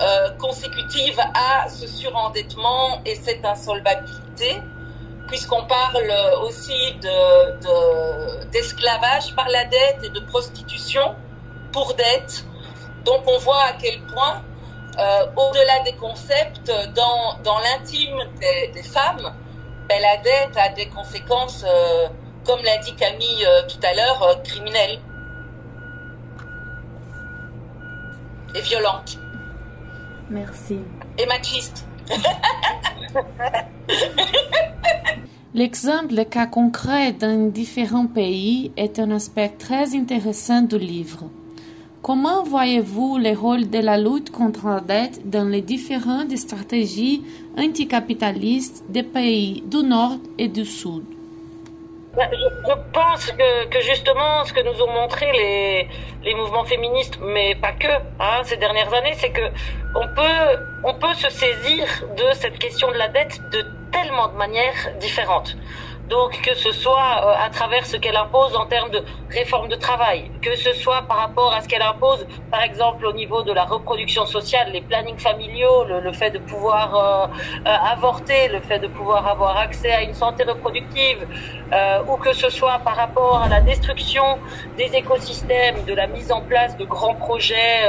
euh, 0.00 0.30
consécutives 0.38 1.20
à 1.34 1.68
ce 1.68 1.86
surendettement 1.86 3.00
et 3.04 3.16
cette 3.16 3.44
insolvabilité 3.44 4.62
puisqu'on 5.28 5.64
parle 5.64 6.10
aussi 6.42 6.94
d'esclavage 8.50 9.26
de, 9.26 9.30
de, 9.30 9.36
par 9.36 9.48
la 9.48 9.64
dette 9.64 9.98
et 10.02 10.08
de 10.08 10.20
prostitution 10.20 11.14
pour 11.72 11.94
dette. 11.94 12.44
Donc 13.04 13.22
on 13.26 13.38
voit 13.38 13.62
à 13.62 13.72
quel 13.74 14.00
point, 14.06 14.42
euh, 14.98 15.26
au-delà 15.36 15.80
des 15.84 15.94
concepts, 15.96 16.72
dans, 16.94 17.38
dans 17.44 17.58
l'intime 17.58 18.18
des, 18.40 18.72
des, 18.74 18.82
femmes, 18.82 19.32
ben, 19.88 20.00
la 20.00 20.16
dette 20.18 20.56
a 20.56 20.70
des 20.70 20.88
conséquences, 20.88 21.64
euh, 21.66 22.08
comme 22.48 22.64
l'a 22.64 22.78
dit 22.78 22.94
Camille 22.94 23.44
euh, 23.46 23.60
tout 23.68 23.76
à 23.86 23.94
l'heure, 23.94 24.22
euh, 24.22 24.34
criminelles 24.42 24.98
et 28.54 28.60
violentes. 28.62 29.18
Merci. 30.30 30.78
Et 31.18 31.26
machistes. 31.26 31.86
L'exemple 35.54 36.24
cas 36.24 36.46
concret 36.46 37.12
dans 37.12 37.50
différents 37.50 38.06
pays 38.06 38.72
est 38.78 38.98
un 38.98 39.10
aspect 39.10 39.50
très 39.50 39.94
intéressant 39.94 40.62
du 40.62 40.78
livre. 40.78 41.24
Comment 42.00 42.44
voyez-vous 42.44 43.18
le 43.18 43.36
rôle 43.36 43.68
de 43.68 43.78
la 43.78 43.98
lutte 43.98 44.30
contre 44.30 44.68
la 44.68 44.80
dette 44.80 45.28
dans 45.28 45.46
les 45.46 45.60
différentes 45.60 46.34
stratégies 46.38 47.22
anticapitalistes 47.58 48.84
des 48.88 49.02
pays 49.02 49.62
du 49.66 49.82
Nord 49.82 50.16
et 50.38 50.48
du 50.48 50.64
Sud? 50.64 51.17
Je, 52.18 52.70
je, 52.70 52.74
pense 52.92 53.32
que, 53.70 53.80
justement, 53.80 54.44
ce 54.44 54.52
que 54.52 54.60
nous 54.60 54.82
ont 54.82 54.90
montré 54.90 55.30
les, 55.32 55.88
les 56.24 56.34
mouvements 56.34 56.64
féministes, 56.64 57.18
mais 57.20 57.54
pas 57.54 57.72
que, 57.72 57.88
hein, 58.18 58.40
ces 58.44 58.56
dernières 58.56 58.92
années, 58.92 59.14
c'est 59.14 59.30
que 59.30 59.52
on 59.94 60.06
peut, 60.08 60.58
on 60.84 60.94
peut 60.94 61.14
se 61.14 61.30
saisir 61.30 61.86
de 62.16 62.32
cette 62.32 62.58
question 62.58 62.90
de 62.90 62.96
la 62.96 63.08
dette 63.08 63.40
de 63.50 63.64
tellement 63.90 64.28
de 64.28 64.36
manières 64.36 64.88
différentes. 64.96 65.56
Donc 66.08 66.40
que 66.42 66.54
ce 66.54 66.72
soit 66.72 67.20
euh, 67.26 67.34
à 67.44 67.50
travers 67.50 67.84
ce 67.84 67.98
qu'elle 67.98 68.16
impose 68.16 68.56
en 68.56 68.64
termes 68.64 68.90
de 68.90 69.04
réforme 69.30 69.68
de 69.68 69.76
travail, 69.76 70.32
que 70.40 70.56
ce 70.56 70.72
soit 70.72 71.02
par 71.02 71.18
rapport 71.18 71.52
à 71.52 71.60
ce 71.60 71.68
qu'elle 71.68 71.82
impose, 71.82 72.26
par 72.50 72.62
exemple 72.62 73.04
au 73.04 73.12
niveau 73.12 73.42
de 73.42 73.52
la 73.52 73.64
reproduction 73.64 74.24
sociale, 74.24 74.72
les 74.72 74.80
plannings 74.80 75.18
familiaux, 75.18 75.84
le, 75.84 76.12
fait 76.12 76.30
de 76.30 76.38
pouvoir 76.38 76.94
euh, 76.94 77.26
euh, 77.66 77.76
avorter, 77.92 78.48
le 78.48 78.62
fait 78.62 78.78
de 78.78 78.88
pouvoir 78.88 79.26
avoir 79.26 79.58
accès 79.58 79.92
à 79.92 80.02
une 80.02 80.14
santé 80.14 80.44
reproductive, 80.44 81.26
ou 82.06 82.16
que 82.16 82.32
ce 82.32 82.48
soit 82.48 82.78
par 82.78 82.96
rapport 82.96 83.42
à 83.42 83.48
la 83.48 83.60
destruction 83.60 84.40
des 84.72 84.94
écosystèmes, 84.96 85.84
de 85.84 85.92
la 85.92 86.06
mise 86.06 86.32
en 86.32 86.40
place 86.42 86.76
de 86.78 86.86
grands 86.86 87.16
projets 87.16 87.80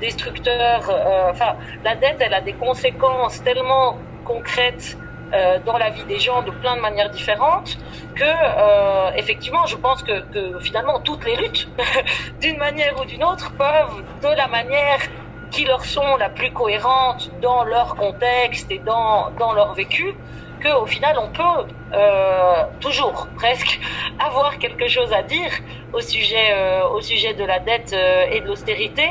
destructeurs. 0.00 0.88
enfin, 1.30 1.56
la 1.82 1.96
dette, 1.96 2.18
elle 2.20 2.34
a 2.34 2.42
des 2.42 2.54
conséquences 2.54 3.42
tellement 3.42 4.06
concrètes 4.22 4.98
euh, 5.34 5.58
dans 5.64 5.76
la 5.78 5.90
vie 5.90 6.04
des 6.06 6.18
gens 6.18 6.42
de 6.42 6.50
plein 6.50 6.76
de 6.76 6.80
manières 6.80 7.10
différentes 7.10 7.78
que 8.14 8.24
euh, 8.24 9.10
effectivement 9.16 9.66
je 9.66 9.76
pense 9.76 10.02
que, 10.02 10.20
que, 10.30 10.58
finalement 10.60 11.00
toutes 11.00 11.24
les 11.24 11.36
luttes 11.36 11.68
d'une 12.40 12.58
manière 12.58 13.00
ou 13.00 13.04
d'une 13.04 13.24
autre 13.24 13.54
peuvent 13.56 14.04
de 14.22 14.28
la 14.28 14.48
manière 14.48 15.00
qui 15.50 15.64
leur 15.64 15.84
sont 15.84 16.16
la 16.16 16.28
plus 16.28 16.52
cohérente 16.52 17.30
dans 17.40 17.64
leur 17.64 17.96
contexte 17.96 18.70
et 18.70 18.78
dans, 18.80 19.30
dans 19.32 19.52
leur 19.52 19.74
vécu 19.74 20.20
que 20.60 20.68
au 20.74 20.86
final 20.86 21.16
on 21.18 21.30
peut 21.30 21.66
euh, 21.94 22.64
toujours 22.80 23.30
presque 23.36 23.80
avoir 24.18 24.58
quelque 24.58 24.88
chose 24.88 25.12
à 25.12 25.22
dire 25.22 25.52
au 25.92 26.00
sujet 26.00 26.52
euh, 26.52 26.88
au 26.88 27.00
sujet 27.00 27.34
de 27.34 27.44
la 27.44 27.60
dette 27.60 27.92
euh, 27.92 28.26
et 28.30 28.40
de 28.40 28.46
l'austérité. 28.46 29.06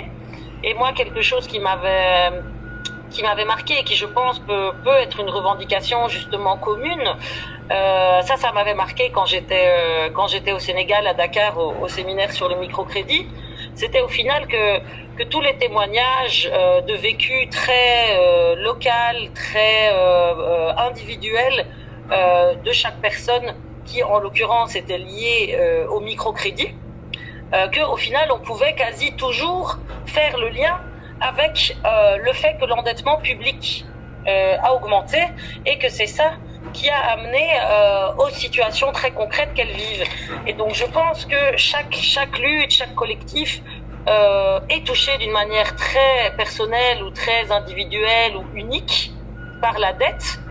Et 0.64 0.74
moi 0.74 0.94
quelque 0.94 1.22
chose 1.22 1.48
qui 1.48 1.60
m'avait 1.60 2.32
qui 3.10 3.24
m'avait 3.24 3.46
marqué 3.46 3.80
et 3.80 3.84
qui, 3.84 3.96
je 3.96 4.06
pense, 4.06 4.40
peut, 4.40 4.72
peut 4.84 4.96
être 5.02 5.20
une 5.20 5.30
revendication 5.30 6.08
justement 6.08 6.58
commune. 6.58 7.16
Euh, 7.72 8.22
ça, 8.22 8.38
ça 8.38 8.52
m'avait 8.52 8.76
marqué 8.76 9.10
quand 9.10 9.26
j'étais 9.26 9.66
euh, 9.68 10.10
quand 10.14 10.28
j'étais 10.28 10.52
au 10.52 10.60
Sénégal, 10.60 11.08
à 11.08 11.14
Dakar, 11.14 11.58
au, 11.58 11.88
séminaire 11.88 12.32
sur 12.32 12.48
le 12.48 12.56
microcrédit. 12.56 13.28
C'était 13.74 14.02
au 14.02 14.08
final 14.08 14.48
que 14.48 14.80
que 15.18 15.24
tous 15.24 15.42
les 15.42 15.58
témoignages 15.58 16.50
euh, 16.54 16.82
de 16.82 16.94
vécu 16.94 17.50
très 17.50 18.56
local, 18.58 19.32
très 19.34 19.90
individuel 20.78 21.66
de 22.10 22.72
chaque 22.72 23.00
personne, 23.02 23.56
qui 23.86 24.04
en 24.04 24.20
l'occurrence 24.20 24.76
était 24.76 24.98
lié 25.00 25.58
au 25.90 26.00
microcrédit, 26.02 26.70
que 27.52 27.82
au 27.92 27.98
final 27.98 28.30
on 28.32 28.40
pouvait 28.40 28.76
quasi 28.76 29.16
toujours 29.16 29.78
faire 30.06 30.38
le 30.38 30.50
lien 30.50 30.80
avec 31.20 31.78
euh, 31.86 32.18
le 32.18 32.34
fait 32.34 32.58
que 32.60 32.66
l'endettement 32.66 33.18
public 33.18 33.86
euh, 34.28 34.56
a 34.62 34.74
augmenté 34.74 35.20
et 35.66 35.78
que 35.78 35.90
c'est 35.90 36.08
ça 36.08 36.32
qui 36.74 36.90
a 36.90 37.00
amené 37.12 37.48
euh, 37.72 38.08
aux 38.18 38.30
situations 38.30 38.92
très 38.92 39.12
concrètes 39.12 39.54
qu'elles 39.54 39.72
vivent. 39.72 40.04
Et 40.46 40.54
donc 40.54 40.74
je 40.74 40.86
pense 40.86 41.26
que 41.26 41.58
chaque, 41.58 42.38
lutte, 42.38 42.72
chaque 42.72 42.96
collectif 42.96 43.62
est 44.70 44.86
touché 44.86 45.18
d'une 45.18 45.32
manière 45.32 45.76
très 45.76 46.32
personnelle 46.38 47.02
ou 47.02 47.10
très 47.10 47.52
individuelle 47.52 48.38
ou 48.38 48.48
unique 48.54 49.14
par 49.62 49.80
la 49.80 49.94
dette. 49.94 50.42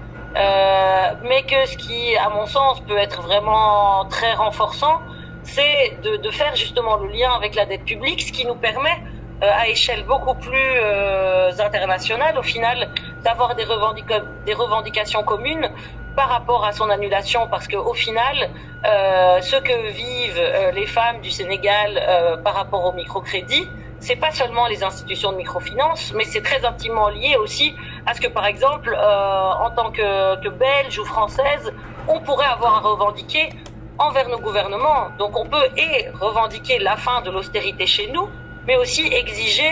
Mais 1.22 1.44
que 1.44 1.64
ce 1.66 1.76
qui, 1.76 2.16
à 2.16 2.30
mon 2.30 2.46
sens, 2.46 2.84
peut 2.84 2.98
être 2.98 3.22
vraiment 3.22 4.06
très 4.06 4.34
renforçant, 4.34 4.98
c'est 5.44 6.00
de, 6.02 6.30
faire 6.30 6.56
justement 6.56 6.96
le 6.96 7.08
lien 7.08 7.30
avec 7.36 7.54
la 7.54 7.66
dette 7.66 7.84
publique, 7.84 8.22
ce 8.22 8.32
qui 8.32 8.44
nous 8.46 8.56
permet 8.56 8.96
à 9.40 9.68
échelle 9.68 10.04
beaucoup 10.04 10.34
plus 10.34 10.70
euh, 10.76 11.50
internationale, 11.58 12.38
au 12.38 12.42
final, 12.42 12.88
d'avoir 13.22 13.54
des, 13.54 13.64
revendica 13.64 14.20
des 14.46 14.54
revendications 14.54 15.22
communes 15.22 15.68
par 16.14 16.28
rapport 16.28 16.64
à 16.64 16.72
son 16.72 16.90
annulation, 16.90 17.48
parce 17.48 17.66
que 17.66 17.76
au 17.76 17.92
final, 17.94 18.50
euh, 18.86 19.40
ce 19.40 19.56
que 19.56 19.90
vivent 19.90 20.38
euh, 20.38 20.70
les 20.70 20.86
femmes 20.86 21.20
du 21.20 21.30
Sénégal 21.30 22.00
euh, 22.08 22.36
par 22.36 22.54
rapport 22.54 22.84
au 22.84 22.92
microcrédit, 22.92 23.68
c'est 23.98 24.16
pas 24.16 24.30
seulement 24.30 24.66
les 24.66 24.84
institutions 24.84 25.32
de 25.32 25.36
microfinance, 25.38 26.12
mais 26.14 26.24
c'est 26.24 26.42
très 26.42 26.64
intimement 26.64 27.08
lié 27.08 27.36
aussi 27.36 27.74
à 28.06 28.12
ce 28.12 28.20
que, 28.20 28.28
par 28.28 28.44
exemple, 28.44 28.94
en 28.94 29.70
tant 29.70 29.90
que, 29.90 30.36
que 30.42 30.48
Belge 30.50 30.98
ou 30.98 31.06
Française, 31.06 31.72
on 32.06 32.20
pourrait 32.20 32.44
avoir 32.46 32.74
à 32.76 32.80
revendiquer 32.80 33.48
envers 33.96 34.28
nos 34.28 34.40
gouvernements. 34.40 35.08
Donc 35.18 35.38
on 35.38 35.46
peut 35.46 35.66
et 35.78 36.08
revendiquer 36.20 36.78
la 36.80 36.96
fin 36.96 37.22
de 37.22 37.30
l'austérité 37.30 37.86
chez 37.86 38.08
nous, 38.08 38.28
mais 38.66 38.76
aussi 38.76 39.06
exiger 39.12 39.70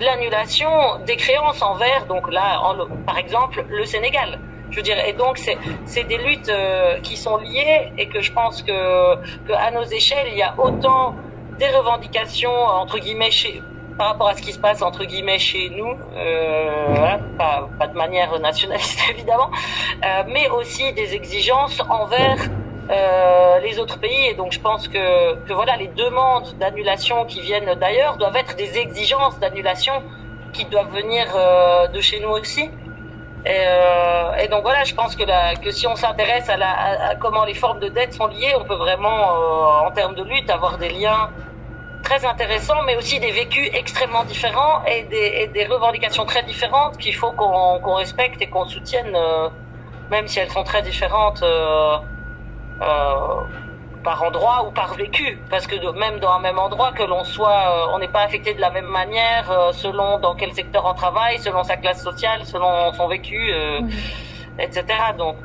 l'annulation 0.00 0.70
des 1.04 1.16
créances 1.16 1.62
envers, 1.62 2.06
donc 2.06 2.30
là, 2.32 2.60
par 3.06 3.18
exemple, 3.18 3.64
le 3.68 3.84
Sénégal. 3.84 4.40
Je 4.70 4.76
veux 4.76 4.82
dire, 4.82 4.96
et 5.04 5.14
donc 5.14 5.38
c'est 5.84 6.04
des 6.04 6.16
luttes 6.18 6.48
euh, 6.48 7.00
qui 7.00 7.16
sont 7.16 7.36
liées 7.38 7.92
et 7.98 8.08
que 8.08 8.20
je 8.20 8.32
pense 8.32 8.62
que, 8.62 9.52
à 9.52 9.70
nos 9.72 9.82
échelles, 9.82 10.28
il 10.28 10.36
y 10.38 10.42
a 10.42 10.54
autant 10.58 11.16
des 11.58 11.66
revendications 11.68 12.54
entre 12.54 12.98
guillemets 12.98 13.30
par 13.98 14.12
rapport 14.12 14.28
à 14.28 14.34
ce 14.34 14.40
qui 14.40 14.52
se 14.52 14.58
passe 14.58 14.80
entre 14.80 15.04
guillemets 15.04 15.38
chez 15.38 15.70
nous, 15.70 15.98
euh, 16.16 17.18
pas, 17.36 17.68
de 17.86 17.98
manière 17.98 18.38
nationaliste 18.40 19.00
évidemment, 19.10 19.50
euh, 20.04 20.22
mais 20.28 20.48
aussi 20.50 20.92
des 20.94 21.14
exigences 21.14 21.82
envers 21.90 22.38
euh, 22.90 23.60
les 23.60 23.78
autres 23.78 24.00
pays. 24.00 24.26
Et 24.26 24.34
donc 24.34 24.52
je 24.52 24.60
pense 24.60 24.88
que, 24.88 25.52
voilà, 25.52 25.76
les 25.76 25.88
demandes 25.88 26.52
d'annulation 26.58 27.24
qui 27.24 27.40
viennent 27.40 27.74
d'ailleurs 27.74 28.16
doivent 28.16 28.36
être 28.36 28.56
des 28.56 28.78
exigences 28.78 29.38
d'annulation 29.38 30.02
qui 30.52 30.64
doivent 30.64 30.92
venir 30.92 31.26
euh, 31.36 31.86
de 31.88 32.00
chez 32.00 32.18
nous 32.20 32.30
aussi. 32.30 32.68
Et, 33.46 33.48
euh, 33.48 34.34
et, 34.42 34.48
donc 34.48 34.62
voilà, 34.62 34.82
je 34.84 34.94
pense 34.94 35.14
que, 35.14 35.24
si 35.70 35.86
on 35.86 35.94
s'intéresse 35.94 36.50
à, 36.50 37.14
comment 37.20 37.44
les 37.44 37.54
formes 37.54 37.78
de 37.78 37.88
dette 37.88 38.12
sont 38.12 38.26
liées, 38.26 38.54
on 38.58 38.64
peut 38.64 38.74
vraiment, 38.74 39.84
en 39.86 39.90
termes 39.92 40.14
de 40.14 40.24
lutte, 40.24 40.50
avoir 40.50 40.76
des 40.76 40.90
liens 40.90 41.30
très 42.02 42.24
intéressants, 42.26 42.82
mais 42.86 42.96
aussi 42.96 43.20
des 43.20 43.30
vécus 43.30 43.70
extrêmement 43.72 44.24
différents 44.24 44.84
et 44.84 45.04
des, 45.04 45.66
revendications 45.66 46.26
très 46.26 46.42
différentes 46.42 46.98
qu'il 46.98 47.14
faut 47.14 47.32
qu'on 47.32 47.94
respecte 47.94 48.42
et 48.42 48.48
qu'on 48.48 48.66
soutienne, 48.66 49.16
même 50.10 50.26
si 50.26 50.38
elles 50.40 50.50
sont 50.50 50.64
très 50.64 50.82
différentes 50.82 51.42
par 52.80 54.22
endroit 54.22 54.64
ou 54.66 54.70
par 54.70 54.94
vécu. 54.94 55.38
Parce 55.50 55.66
que 55.66 55.76
même 55.98 56.18
dans 56.20 56.32
un 56.32 56.40
même 56.40 56.58
endroit, 56.58 56.92
que 56.92 57.02
l'on 57.02 57.24
soit, 57.24 57.50
euh, 57.50 57.92
on 57.94 57.98
n'est 57.98 58.08
pas 58.08 58.22
affecté 58.22 58.54
de 58.54 58.60
la 58.60 58.70
même 58.70 58.86
manière 58.86 59.50
euh, 59.50 59.72
selon 59.72 60.18
dans 60.18 60.34
quel 60.34 60.52
secteur 60.54 60.84
on 60.86 60.94
travaille, 60.94 61.38
selon 61.38 61.62
sa 61.62 61.76
classe 61.76 62.02
sociale, 62.02 62.44
selon 62.44 62.92
son 62.94 63.08
vécu, 63.08 63.52
oui. 63.82 63.94
etc. 64.58 64.86
Donc 65.18 65.36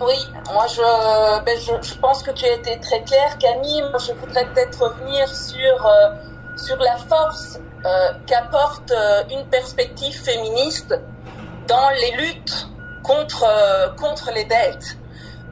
oui, 0.00 0.14
moi 0.54 0.66
je, 0.66 1.44
ben 1.44 1.58
je, 1.58 1.86
je, 1.86 1.94
pense 1.96 2.22
que 2.22 2.30
tu 2.30 2.46
as 2.46 2.52
été 2.52 2.80
très 2.80 3.02
clair, 3.02 3.36
Camille. 3.38 3.82
Moi, 3.82 3.98
je 3.98 4.12
voudrais 4.14 4.46
peut-être 4.46 4.82
revenir 4.82 5.28
sur, 5.28 5.86
euh, 5.86 6.14
sur 6.56 6.78
la 6.78 6.96
force 6.96 7.60
euh, 7.84 8.12
qu'apporte 8.26 8.90
euh, 8.92 9.22
une 9.30 9.44
perspective 9.48 10.14
féministe 10.14 10.98
dans 11.68 11.90
les 11.90 12.12
luttes 12.12 12.68
contre, 13.02 13.44
contre 13.98 14.30
les 14.32 14.44
dettes. 14.44 14.96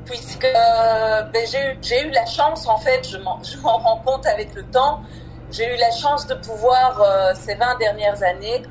Puisque 0.08 0.50
ben, 0.52 1.46
j'ai 1.82 2.02
eu, 2.02 2.10
la 2.10 2.26
chance, 2.26 2.66
en 2.66 2.78
fait, 2.78 3.06
je 3.10 3.18
m'en 3.18 3.78
rends 3.78 3.98
compte 3.98 4.26
avec 4.26 4.54
le 4.54 4.64
temps, 4.64 5.02
j'ai 5.50 5.74
eu 5.74 5.76
la 5.78 5.90
chance 5.90 6.26
de 6.26 6.34
pouvoir, 6.34 7.02
ces 7.34 7.54
20 7.54 7.78
dernières 7.78 8.22
années, 8.22 8.62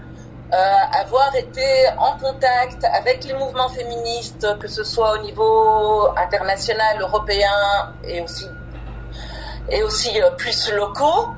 euh, 0.53 0.55
avoir 0.93 1.35
été 1.35 1.89
en 1.97 2.17
contact 2.17 2.85
avec 2.85 3.25
les 3.25 3.33
mouvements 3.33 3.67
féministes, 3.67 4.47
que 4.61 4.69
ce 4.69 4.85
soit 4.85 5.15
au 5.15 5.17
niveau 5.17 6.07
international, 6.15 7.01
européen 7.01 7.93
et 8.05 8.21
aussi, 8.21 8.47
et 9.69 9.83
aussi 9.83 10.21
euh, 10.21 10.31
plus 10.31 10.71
locaux. 10.71 11.35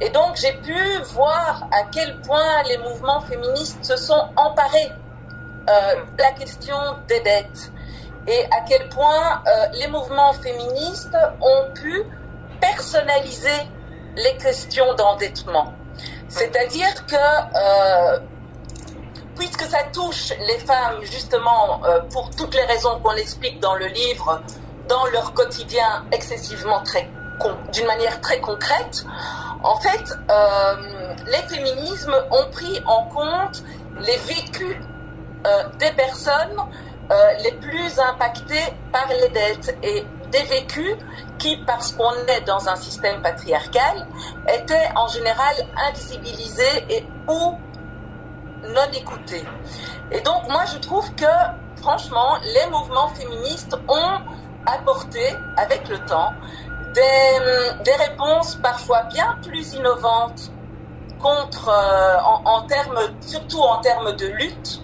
Et 0.00 0.08
donc 0.08 0.36
j'ai 0.36 0.54
pu 0.54 0.74
voir 1.12 1.68
à 1.70 1.82
quel 1.92 2.18
point 2.22 2.62
les 2.66 2.78
mouvements 2.78 3.20
féministes 3.20 3.84
se 3.84 3.96
sont 3.98 4.24
emparés 4.36 4.90
euh, 5.68 5.94
de 6.16 6.22
la 6.22 6.32
question 6.32 6.76
des 7.08 7.20
dettes 7.20 7.70
et 8.26 8.44
à 8.46 8.60
quel 8.68 8.88
point 8.88 9.42
euh, 9.46 9.66
les 9.74 9.86
mouvements 9.88 10.32
féministes 10.34 11.16
ont 11.40 11.72
pu 11.74 12.02
personnaliser 12.60 13.68
les 14.16 14.36
questions 14.36 14.94
d'endettement. 14.94 15.72
C'est-à-dire 16.28 17.06
que 17.06 17.14
euh, 17.14 18.18
puisque 19.36 19.62
ça 19.62 19.84
touche 19.92 20.32
les 20.46 20.58
femmes 20.58 21.02
justement 21.02 21.82
euh, 21.84 22.00
pour 22.10 22.30
toutes 22.30 22.54
les 22.54 22.64
raisons 22.64 22.98
qu'on 23.00 23.14
explique 23.14 23.60
dans 23.60 23.74
le 23.74 23.86
livre, 23.86 24.40
dans 24.88 25.06
leur 25.06 25.34
quotidien 25.34 26.04
excessivement 26.10 26.82
d'une 27.72 27.86
manière 27.86 28.20
très 28.22 28.40
concrète, 28.40 29.04
en 29.62 29.76
fait, 29.76 30.14
les 31.26 31.54
féminismes 31.54 32.14
ont 32.30 32.50
pris 32.50 32.80
en 32.86 33.04
compte 33.04 33.62
les 34.00 34.16
vécus 34.16 34.76
des 35.78 35.90
personnes 35.92 36.56
euh, 37.10 37.14
les 37.44 37.52
plus 37.52 37.98
impactées 37.98 38.74
par 38.92 39.08
les 39.08 39.28
dettes 39.28 39.76
et 39.82 40.04
des 40.30 40.42
vécus 40.42 40.96
qui, 41.38 41.56
parce 41.58 41.92
qu'on 41.92 42.14
est 42.26 42.40
dans 42.42 42.68
un 42.68 42.76
système 42.76 43.22
patriarcal, 43.22 44.06
étaient 44.52 44.88
en 44.96 45.06
général 45.08 45.54
invisibilisés 45.88 46.84
et 46.90 47.06
ou 47.28 47.54
non 48.68 48.90
écoutés. 48.92 49.44
Et 50.10 50.20
donc 50.20 50.48
moi 50.48 50.64
je 50.72 50.78
trouve 50.78 51.08
que 51.14 51.26
franchement 51.76 52.38
les 52.42 52.70
mouvements 52.70 53.08
féministes 53.08 53.76
ont 53.88 54.18
apporté 54.66 55.20
avec 55.56 55.88
le 55.88 55.98
temps 56.06 56.32
des, 56.94 57.82
des 57.84 57.94
réponses 57.94 58.56
parfois 58.56 59.04
bien 59.04 59.36
plus 59.42 59.74
innovantes 59.74 60.50
contre 61.20 61.68
euh, 61.68 62.18
en, 62.44 62.62
termes 62.62 62.98
surtout 63.20 63.60
en 63.60 63.80
termes 63.80 64.12
de 64.16 64.26
lutte 64.26 64.82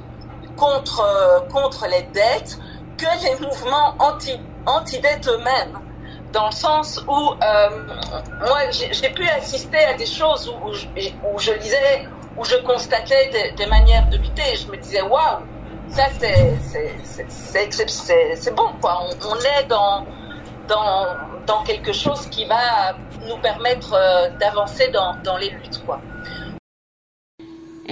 contre 0.62 1.00
euh, 1.00 1.40
contre 1.50 1.86
les 1.88 2.02
dettes 2.18 2.56
que 2.96 3.10
les 3.24 3.34
mouvements 3.44 3.94
anti 3.98 4.38
anti 4.66 5.00
dettes 5.00 5.26
eux-mêmes 5.26 5.76
dans 6.32 6.46
le 6.46 6.52
sens 6.52 7.04
où 7.08 7.20
euh, 7.32 7.70
moi 8.46 8.60
j'ai 8.70 9.10
pu 9.10 9.28
assister 9.28 9.84
à 9.84 9.94
des 9.94 10.06
choses 10.06 10.48
où, 10.48 10.68
où, 10.68 11.38
je, 11.38 11.52
lisais 11.54 12.08
où 12.36 12.44
je 12.44 12.56
constatais 12.56 13.52
des, 13.56 13.66
manières 13.66 14.08
de 14.08 14.16
lutter. 14.16 14.56
Je 14.56 14.66
me 14.70 14.76
disais, 14.78 15.02
waouh, 15.02 15.40
ça 15.90 16.04
c'est 18.38 18.54
bon, 18.54 18.70
quoi. 18.80 19.02
On, 19.02 19.32
on, 19.32 19.36
est 19.36 19.64
dans, 19.68 20.06
dans, 20.68 21.06
dans 21.46 21.62
quelque 21.64 21.92
chose 21.92 22.26
qui 22.30 22.46
va 22.46 22.94
nous 23.28 23.36
permettre 23.38 23.92
euh, 23.92 24.30
d'avancer 24.40 24.88
dans, 24.88 25.16
dans 25.22 25.36
les 25.36 25.50
luttes, 25.50 25.84
quoi. 25.84 26.00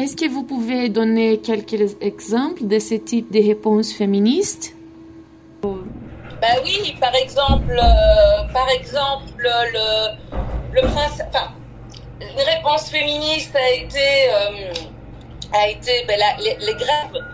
Est-ce 0.00 0.16
que 0.16 0.26
vous 0.30 0.44
pouvez 0.44 0.88
donner 0.88 1.40
quelques 1.40 1.94
exemples 2.00 2.66
de 2.66 2.78
ce 2.78 2.94
type 2.94 3.30
de 3.30 3.46
réponses 3.46 3.92
féministes 3.92 4.74
Ben 5.60 6.56
oui, 6.64 6.96
par 6.98 7.14
exemple, 7.14 7.78
euh, 7.78 8.50
par 8.50 8.66
exemple 8.70 9.30
le, 9.36 10.72
le 10.72 10.88
enfin, 10.88 11.52
une 12.18 12.40
réponse 12.40 12.88
féministe 12.88 13.54
a 13.54 13.70
été, 13.72 14.30
euh, 14.32 14.72
a 15.52 15.68
été 15.68 16.06
ben, 16.08 16.18
les, 16.38 16.74
grèves. 16.74 17.24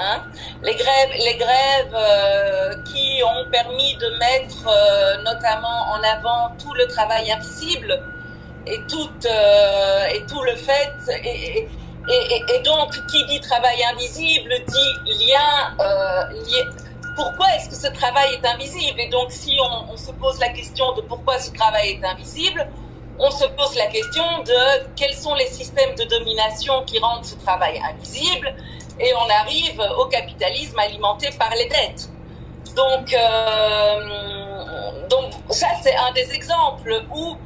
Hein? 0.00 0.22
Les 0.64 0.74
grèves, 0.74 1.12
les 1.16 1.36
grèves 1.36 1.94
euh, 1.94 2.74
qui 2.92 3.22
ont 3.22 3.48
permis 3.52 3.94
de 3.98 4.08
mettre 4.18 4.66
euh, 4.66 5.22
notamment 5.22 5.92
en 5.92 6.02
avant 6.02 6.56
tout 6.58 6.74
le 6.74 6.88
travail 6.88 7.30
invisible 7.30 8.02
et 8.66 8.80
tout, 8.88 9.10
euh, 9.26 10.06
et 10.06 10.24
tout 10.26 10.42
le 10.42 10.56
fait. 10.56 10.92
Et, 11.24 11.68
et, 12.08 12.44
et, 12.54 12.60
donc, 12.60 12.92
qui 13.10 13.24
dit 13.26 13.40
travail 13.40 13.82
invisible 13.92 14.52
dit 14.68 15.26
lien, 15.26 15.74
lié, 16.30 16.64
pourquoi 17.16 17.46
est-ce 17.54 17.68
que 17.70 17.76
ce 17.76 17.92
travail 17.92 18.34
est 18.34 18.46
invisible? 18.46 19.00
Et 19.00 19.08
donc, 19.08 19.30
si 19.30 19.56
on, 19.60 19.92
on, 19.92 19.96
se 19.96 20.10
pose 20.12 20.38
la 20.40 20.48
question 20.48 20.92
de 20.94 21.02
pourquoi 21.02 21.38
ce 21.38 21.50
travail 21.52 21.90
est 21.92 22.04
invisible, 22.04 22.66
on 23.18 23.30
se 23.30 23.44
pose 23.46 23.76
la 23.76 23.86
question 23.86 24.24
de 24.44 24.86
quels 24.96 25.14
sont 25.14 25.34
les 25.34 25.46
systèmes 25.46 25.94
de 25.94 26.04
domination 26.04 26.82
qui 26.84 26.98
rendent 26.98 27.24
ce 27.24 27.36
travail 27.36 27.80
invisible, 27.90 28.54
et 28.98 29.12
on 29.14 29.30
arrive 29.40 29.80
au 29.98 30.06
capitalisme 30.06 30.78
alimenté 30.78 31.30
par 31.38 31.50
les 31.50 31.66
dettes. 31.66 32.08
Donc, 32.76 33.12
euh, 33.12 35.08
donc 35.08 35.32
ça, 35.50 35.68
c'est 35.82 35.94
un 35.96 36.12
des 36.12 36.32
exemples 36.32 37.02
où, 37.14 37.32
euh, 37.32 37.36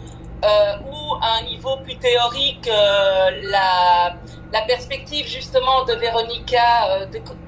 où 0.42 1.14
à 1.20 1.38
un 1.38 1.42
niveau 1.42 1.76
plus 1.78 1.96
théorique, 1.96 2.68
euh, 2.68 3.30
la, 3.50 4.14
la 4.52 4.62
perspective 4.62 5.26
justement 5.26 5.84
de 5.84 5.94
Véronica 5.94 7.06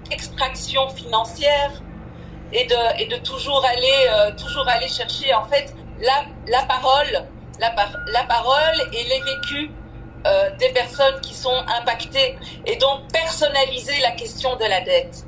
d'extraction 0.08 0.88
financière, 0.88 1.72
et 2.52 2.64
de, 2.64 3.00
et 3.00 3.06
de 3.06 3.16
toujours 3.16 3.64
aller, 3.64 4.08
euh, 4.08 4.32
toujours 4.32 4.68
aller 4.68 4.88
chercher 4.88 5.32
en 5.34 5.44
fait 5.44 5.74
la, 6.00 6.24
la 6.48 6.62
parole, 6.64 7.26
la, 7.60 7.70
par, 7.70 7.92
la 8.12 8.24
parole 8.24 8.76
et 8.92 9.04
les 9.04 9.20
vécus 9.20 9.70
euh, 10.26 10.50
des 10.58 10.70
personnes 10.70 11.20
qui 11.20 11.34
sont 11.34 11.62
impactées 11.80 12.36
et 12.66 12.76
donc 12.76 13.10
personnaliser 13.12 14.00
la 14.00 14.10
question 14.12 14.56
de 14.56 14.64
la 14.64 14.80
dette. 14.80 15.24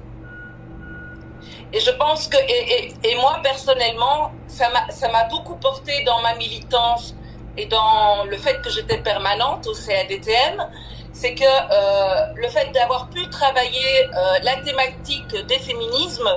Et 1.72 1.80
je 1.80 1.90
pense 1.92 2.28
que, 2.28 2.36
et, 2.36 2.92
et, 3.02 3.10
et 3.10 3.14
moi 3.16 3.38
personnellement, 3.42 4.32
ça 4.46 4.68
m'a 5.08 5.24
beaucoup 5.24 5.56
porté 5.56 6.02
dans 6.04 6.20
ma 6.20 6.34
militance 6.34 7.14
et 7.56 7.66
dans 7.66 8.24
le 8.24 8.36
fait 8.36 8.60
que 8.62 8.70
j'étais 8.70 8.98
permanente 8.98 9.66
au 9.66 9.74
CADTM, 9.74 10.66
c'est 11.12 11.34
que 11.34 11.44
euh, 11.44 12.32
le 12.36 12.48
fait 12.48 12.72
d'avoir 12.72 13.08
pu 13.10 13.28
travailler 13.28 14.06
euh, 14.06 14.38
la 14.42 14.56
thématique 14.56 15.34
des 15.46 15.58
féminismes 15.58 16.30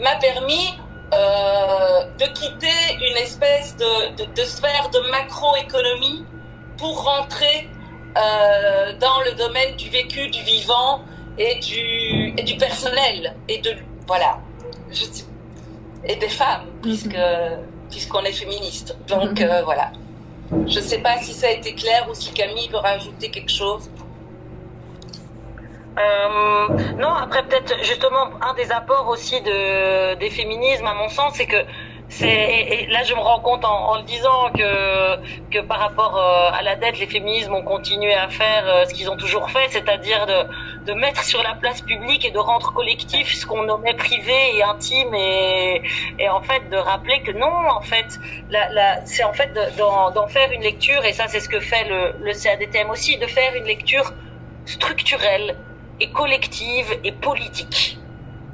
m'a 0.00 0.16
permis 0.16 0.74
euh, 1.14 2.04
de 2.18 2.26
quitter 2.32 3.06
une 3.08 3.16
espèce 3.16 3.76
de, 3.76 4.16
de, 4.16 4.24
de 4.34 4.44
sphère 4.44 4.90
de 4.90 4.98
macroéconomie 5.10 6.24
pour 6.76 7.04
rentrer 7.04 7.68
euh, 8.16 8.92
dans 8.98 9.20
le 9.20 9.32
domaine 9.32 9.76
du 9.76 9.88
vécu, 9.88 10.28
du 10.28 10.42
vivant 10.42 11.02
et 11.38 11.54
du, 11.60 12.34
et 12.36 12.42
du 12.42 12.56
personnel 12.56 13.34
et 13.48 13.58
de 13.58 13.70
voilà, 14.06 14.38
je, 14.90 15.04
et 16.04 16.16
des 16.16 16.28
femmes 16.28 16.66
mhm. 16.66 16.80
puisque 16.82 17.18
puisqu'on 17.90 18.24
est 18.24 18.32
féministe. 18.32 18.96
Donc 19.06 19.40
mhm. 19.40 19.62
voilà. 19.64 19.92
Je 20.50 20.76
ne 20.78 20.84
sais 20.84 20.98
pas 20.98 21.18
si 21.18 21.32
ça 21.34 21.48
a 21.48 21.50
été 21.50 21.74
clair 21.74 22.06
ou 22.10 22.14
si 22.14 22.32
Camille 22.32 22.68
veut 22.68 22.78
rajouter 22.78 23.30
quelque 23.30 23.50
chose. 23.52 23.90
Euh, 25.98 26.68
non, 26.98 27.08
après 27.08 27.42
peut-être 27.42 27.74
justement 27.82 28.30
un 28.40 28.54
des 28.54 28.70
apports 28.70 29.08
aussi 29.08 29.40
de, 29.40 30.14
des 30.14 30.30
féminismes 30.30 30.86
à 30.86 30.94
mon 30.94 31.08
sens, 31.08 31.32
c'est 31.34 31.46
que 31.46 31.56
c'est 32.08 32.28
et, 32.28 32.86
là 32.86 33.02
je 33.02 33.14
me 33.14 33.20
rends 33.20 33.40
compte 33.40 33.64
en, 33.64 33.96
le 33.96 34.04
disant 34.04 34.50
que 34.56 35.16
que 35.50 35.60
par 35.60 35.78
rapport 35.80 36.16
euh, 36.16 36.50
à 36.52 36.62
la 36.62 36.76
dette, 36.76 36.98
les 37.00 37.06
féminismes 37.06 37.54
ont 37.54 37.62
continué 37.62 38.14
à 38.14 38.28
faire 38.28 38.64
euh, 38.66 38.84
ce 38.84 38.94
qu'ils 38.94 39.10
ont 39.10 39.16
toujours 39.16 39.50
fait, 39.50 39.68
c'est-à-dire 39.70 40.26
de 40.26 40.46
de 40.88 40.94
mettre 40.94 41.22
sur 41.24 41.42
la 41.42 41.54
place 41.54 41.82
publique 41.82 42.24
et 42.24 42.30
de 42.30 42.38
rendre 42.38 42.72
collectif 42.72 43.32
ce 43.34 43.44
qu'on 43.46 43.62
nommait 43.64 43.94
privé 43.94 44.56
et 44.56 44.62
intime 44.62 45.14
et 45.14 45.82
et 46.18 46.28
en 46.30 46.40
fait 46.42 46.62
de 46.70 46.76
rappeler 46.78 47.22
que 47.22 47.32
non, 47.32 47.54
en 47.78 47.82
fait, 47.82 48.08
la, 48.48 48.98
c'est 49.04 49.24
en 49.24 49.34
fait 49.34 49.52
d'en 49.76 50.26
faire 50.28 50.50
une 50.52 50.62
lecture 50.62 51.04
et 51.04 51.12
ça 51.12 51.28
c'est 51.28 51.40
ce 51.40 51.48
que 51.48 51.60
fait 51.60 51.84
le 51.84 52.14
le 52.20 52.32
CADTM 52.32 52.88
aussi, 52.90 53.18
de 53.18 53.26
faire 53.26 53.54
une 53.54 53.64
lecture 53.66 54.14
structurelle 54.64 55.54
et 56.00 56.10
collective 56.12 56.90
et 57.04 57.12
politique 57.12 57.98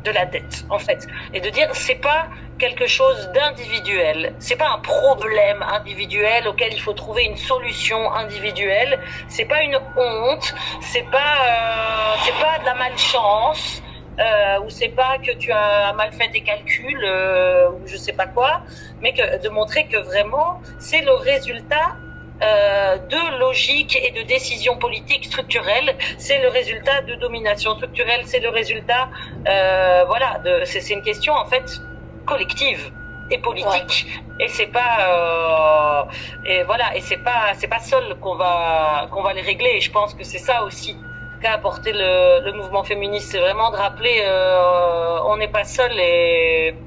de 0.05 0.11
la 0.11 0.27
dette, 0.27 0.65
en 0.69 0.79
fait, 0.79 1.07
et 1.33 1.41
de 1.41 1.49
dire 1.51 1.69
c'est 1.73 2.01
pas 2.11 2.29
quelque 2.59 2.87
chose 2.87 3.31
d'individuel, 3.33 4.35
c'est 4.39 4.57
pas 4.57 4.71
un 4.71 4.79
problème 4.79 5.63
individuel 5.63 6.47
auquel 6.49 6.73
il 6.73 6.81
faut 6.81 6.93
trouver 6.93 7.25
une 7.25 7.37
solution 7.37 8.13
individuelle, 8.13 8.99
c'est 9.29 9.45
pas 9.45 9.63
une 9.63 9.79
honte, 9.97 10.55
c'est 10.81 11.09
pas 11.11 11.35
euh, 11.49 12.17
c'est 12.25 12.39
pas 12.41 12.59
de 12.61 12.65
la 12.65 12.75
malchance. 12.75 13.83
Euh, 14.21 14.61
ou 14.61 14.71
c'est 14.71 14.91
pas 14.91 15.19
que 15.19 15.33
tu 15.33 15.51
as 15.51 15.93
mal 15.95 16.13
fait 16.13 16.29
tes 16.29 16.43
calculs 16.43 17.05
euh, 17.05 17.69
ou 17.71 17.85
je 17.89 17.97
sais 17.97 18.13
pas 18.13 18.29
quoi, 18.29 18.63
mais 19.01 19.13
que 19.13 19.43
de 19.43 19.49
montrer 19.49 19.89
que 19.89 19.97
vraiment 19.97 20.61
c'est 20.79 21.03
le 21.03 21.15
résultat 21.15 21.99
euh, 22.43 22.99
de 22.99 23.39
logique 23.39 23.97
et 24.03 24.11
de 24.11 24.23
décision 24.23 24.77
politique 24.77 25.25
structurelle. 25.25 25.97
C'est 26.19 26.41
le 26.41 26.49
résultat 26.49 27.03
de 27.03 27.15
domination 27.17 27.75
structurelle. 27.77 28.23
C'est 28.25 28.41
le 28.41 28.51
résultat, 28.51 29.09
euh, 29.49 30.05
voilà, 30.07 30.41
c'est 30.65 30.91
une 30.91 31.03
question 31.03 31.33
en 31.33 31.47
fait 31.47 31.81
collective 32.25 32.93
et 33.31 33.39
politique. 33.39 34.07
Et 34.39 34.49
c'est 34.49 34.67
pas, 34.69 36.03
euh, 36.03 36.05
et 36.45 36.65
voilà, 36.65 36.97
et 36.97 37.01
c'est 37.01 37.19
pas, 37.19 37.55
c'est 37.55 37.69
pas 37.69 37.81
seul 37.81 38.19
qu'on 38.21 38.37
va 38.37 39.09
qu'on 39.13 39.23
va 39.23 39.33
les 39.35 39.43
régler. 39.43 39.71
Et 39.77 39.81
je 39.81 39.91
pense 39.91 40.15
que 40.15 40.25
c'est 40.25 40.39
ça 40.39 40.65
aussi 40.65 41.07
qu'a 41.41 41.53
apporté 41.55 41.93
le, 41.93 42.41
le 42.45 42.53
mouvement 42.53 42.85
féministe. 42.85 43.31
C'est 43.33 43.41
vraiment 43.41 43.71
de 43.71 43.77
rappeler, 43.77 44.21
euh, 44.25 45.21
on 45.27 45.37
n'est 45.37 45.49
pas 45.49 45.65
seul 45.65 45.93
et 45.99 46.85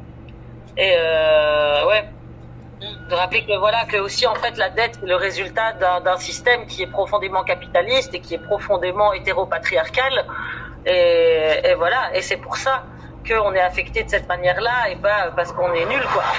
et 0.78 0.94
euh, 0.98 1.88
ouais 1.88 2.04
de 2.82 3.16
rappeler 3.16 3.44
que 3.46 3.58
voilà 3.58 3.86
que 3.86 3.98
aussi 3.98 4.28
en 4.28 4.36
fait 4.36 4.58
la 4.58 4.70
dette 4.70 5.00
est 5.02 5.08
le 5.08 5.16
résultat 5.16 5.74
d'un 5.74 6.18
système 6.18 6.68
qui 6.68 6.84
est 6.84 6.88
profondément 6.88 7.44
capitaliste 7.44 8.14
et 8.14 8.22
qui 8.22 8.36
est 8.36 8.40
profondément 8.40 9.14
hétéropatriarcal 9.14 10.28
et, 10.86 11.60
et 11.64 11.74
voilà 11.76 12.16
et 12.16 12.22
c'est 12.22 12.38
pour 12.38 12.58
ça 12.58 12.88
qu'on 13.28 13.54
est 13.54 13.62
affecté 13.62 14.04
de 14.04 14.10
cette 14.10 14.28
manière-là 14.28 14.92
et 14.92 14.96
pas 14.96 15.32
parce 15.36 15.52
qu'on 15.52 15.74
est 15.74 15.86
nul 15.86 16.04
quoi. 16.14 16.24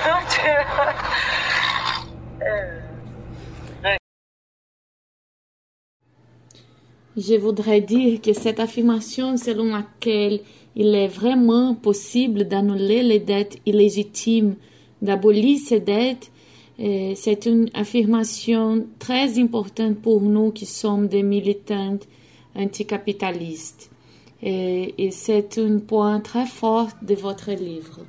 Je 7.16 7.35
voudrais 7.35 7.81
dire 7.81 8.20
que 8.20 8.33
cette 8.33 8.61
affirmation 8.61 9.37
selon 9.37 9.74
laquelle 9.77 10.40
il 10.77 10.94
est 10.94 11.09
vraiment 11.09 11.74
possible 11.74 12.46
d'annuler 12.46 13.03
les 13.03 13.18
dettes 13.18 13.59
illégitimes 13.66 14.55
d'abolir 15.03 15.59
ces 15.59 15.81
dettes, 15.81 16.31
c'est 16.79 17.46
une 17.46 17.68
affirmation 17.74 18.87
très 18.98 19.38
importante 19.38 20.01
pour 20.01 20.20
nous 20.20 20.53
qui 20.53 20.66
sommes 20.66 21.09
des 21.09 21.22
militantes 21.22 22.07
anticapitalistes. 22.55 23.88
Et, 24.42 25.11
c'est 25.11 25.59
un 25.59 25.79
point 25.79 26.20
très 26.20 26.46
fort 26.46 26.88
de 27.03 27.14
votre 27.14 27.51
livre. 27.53 28.01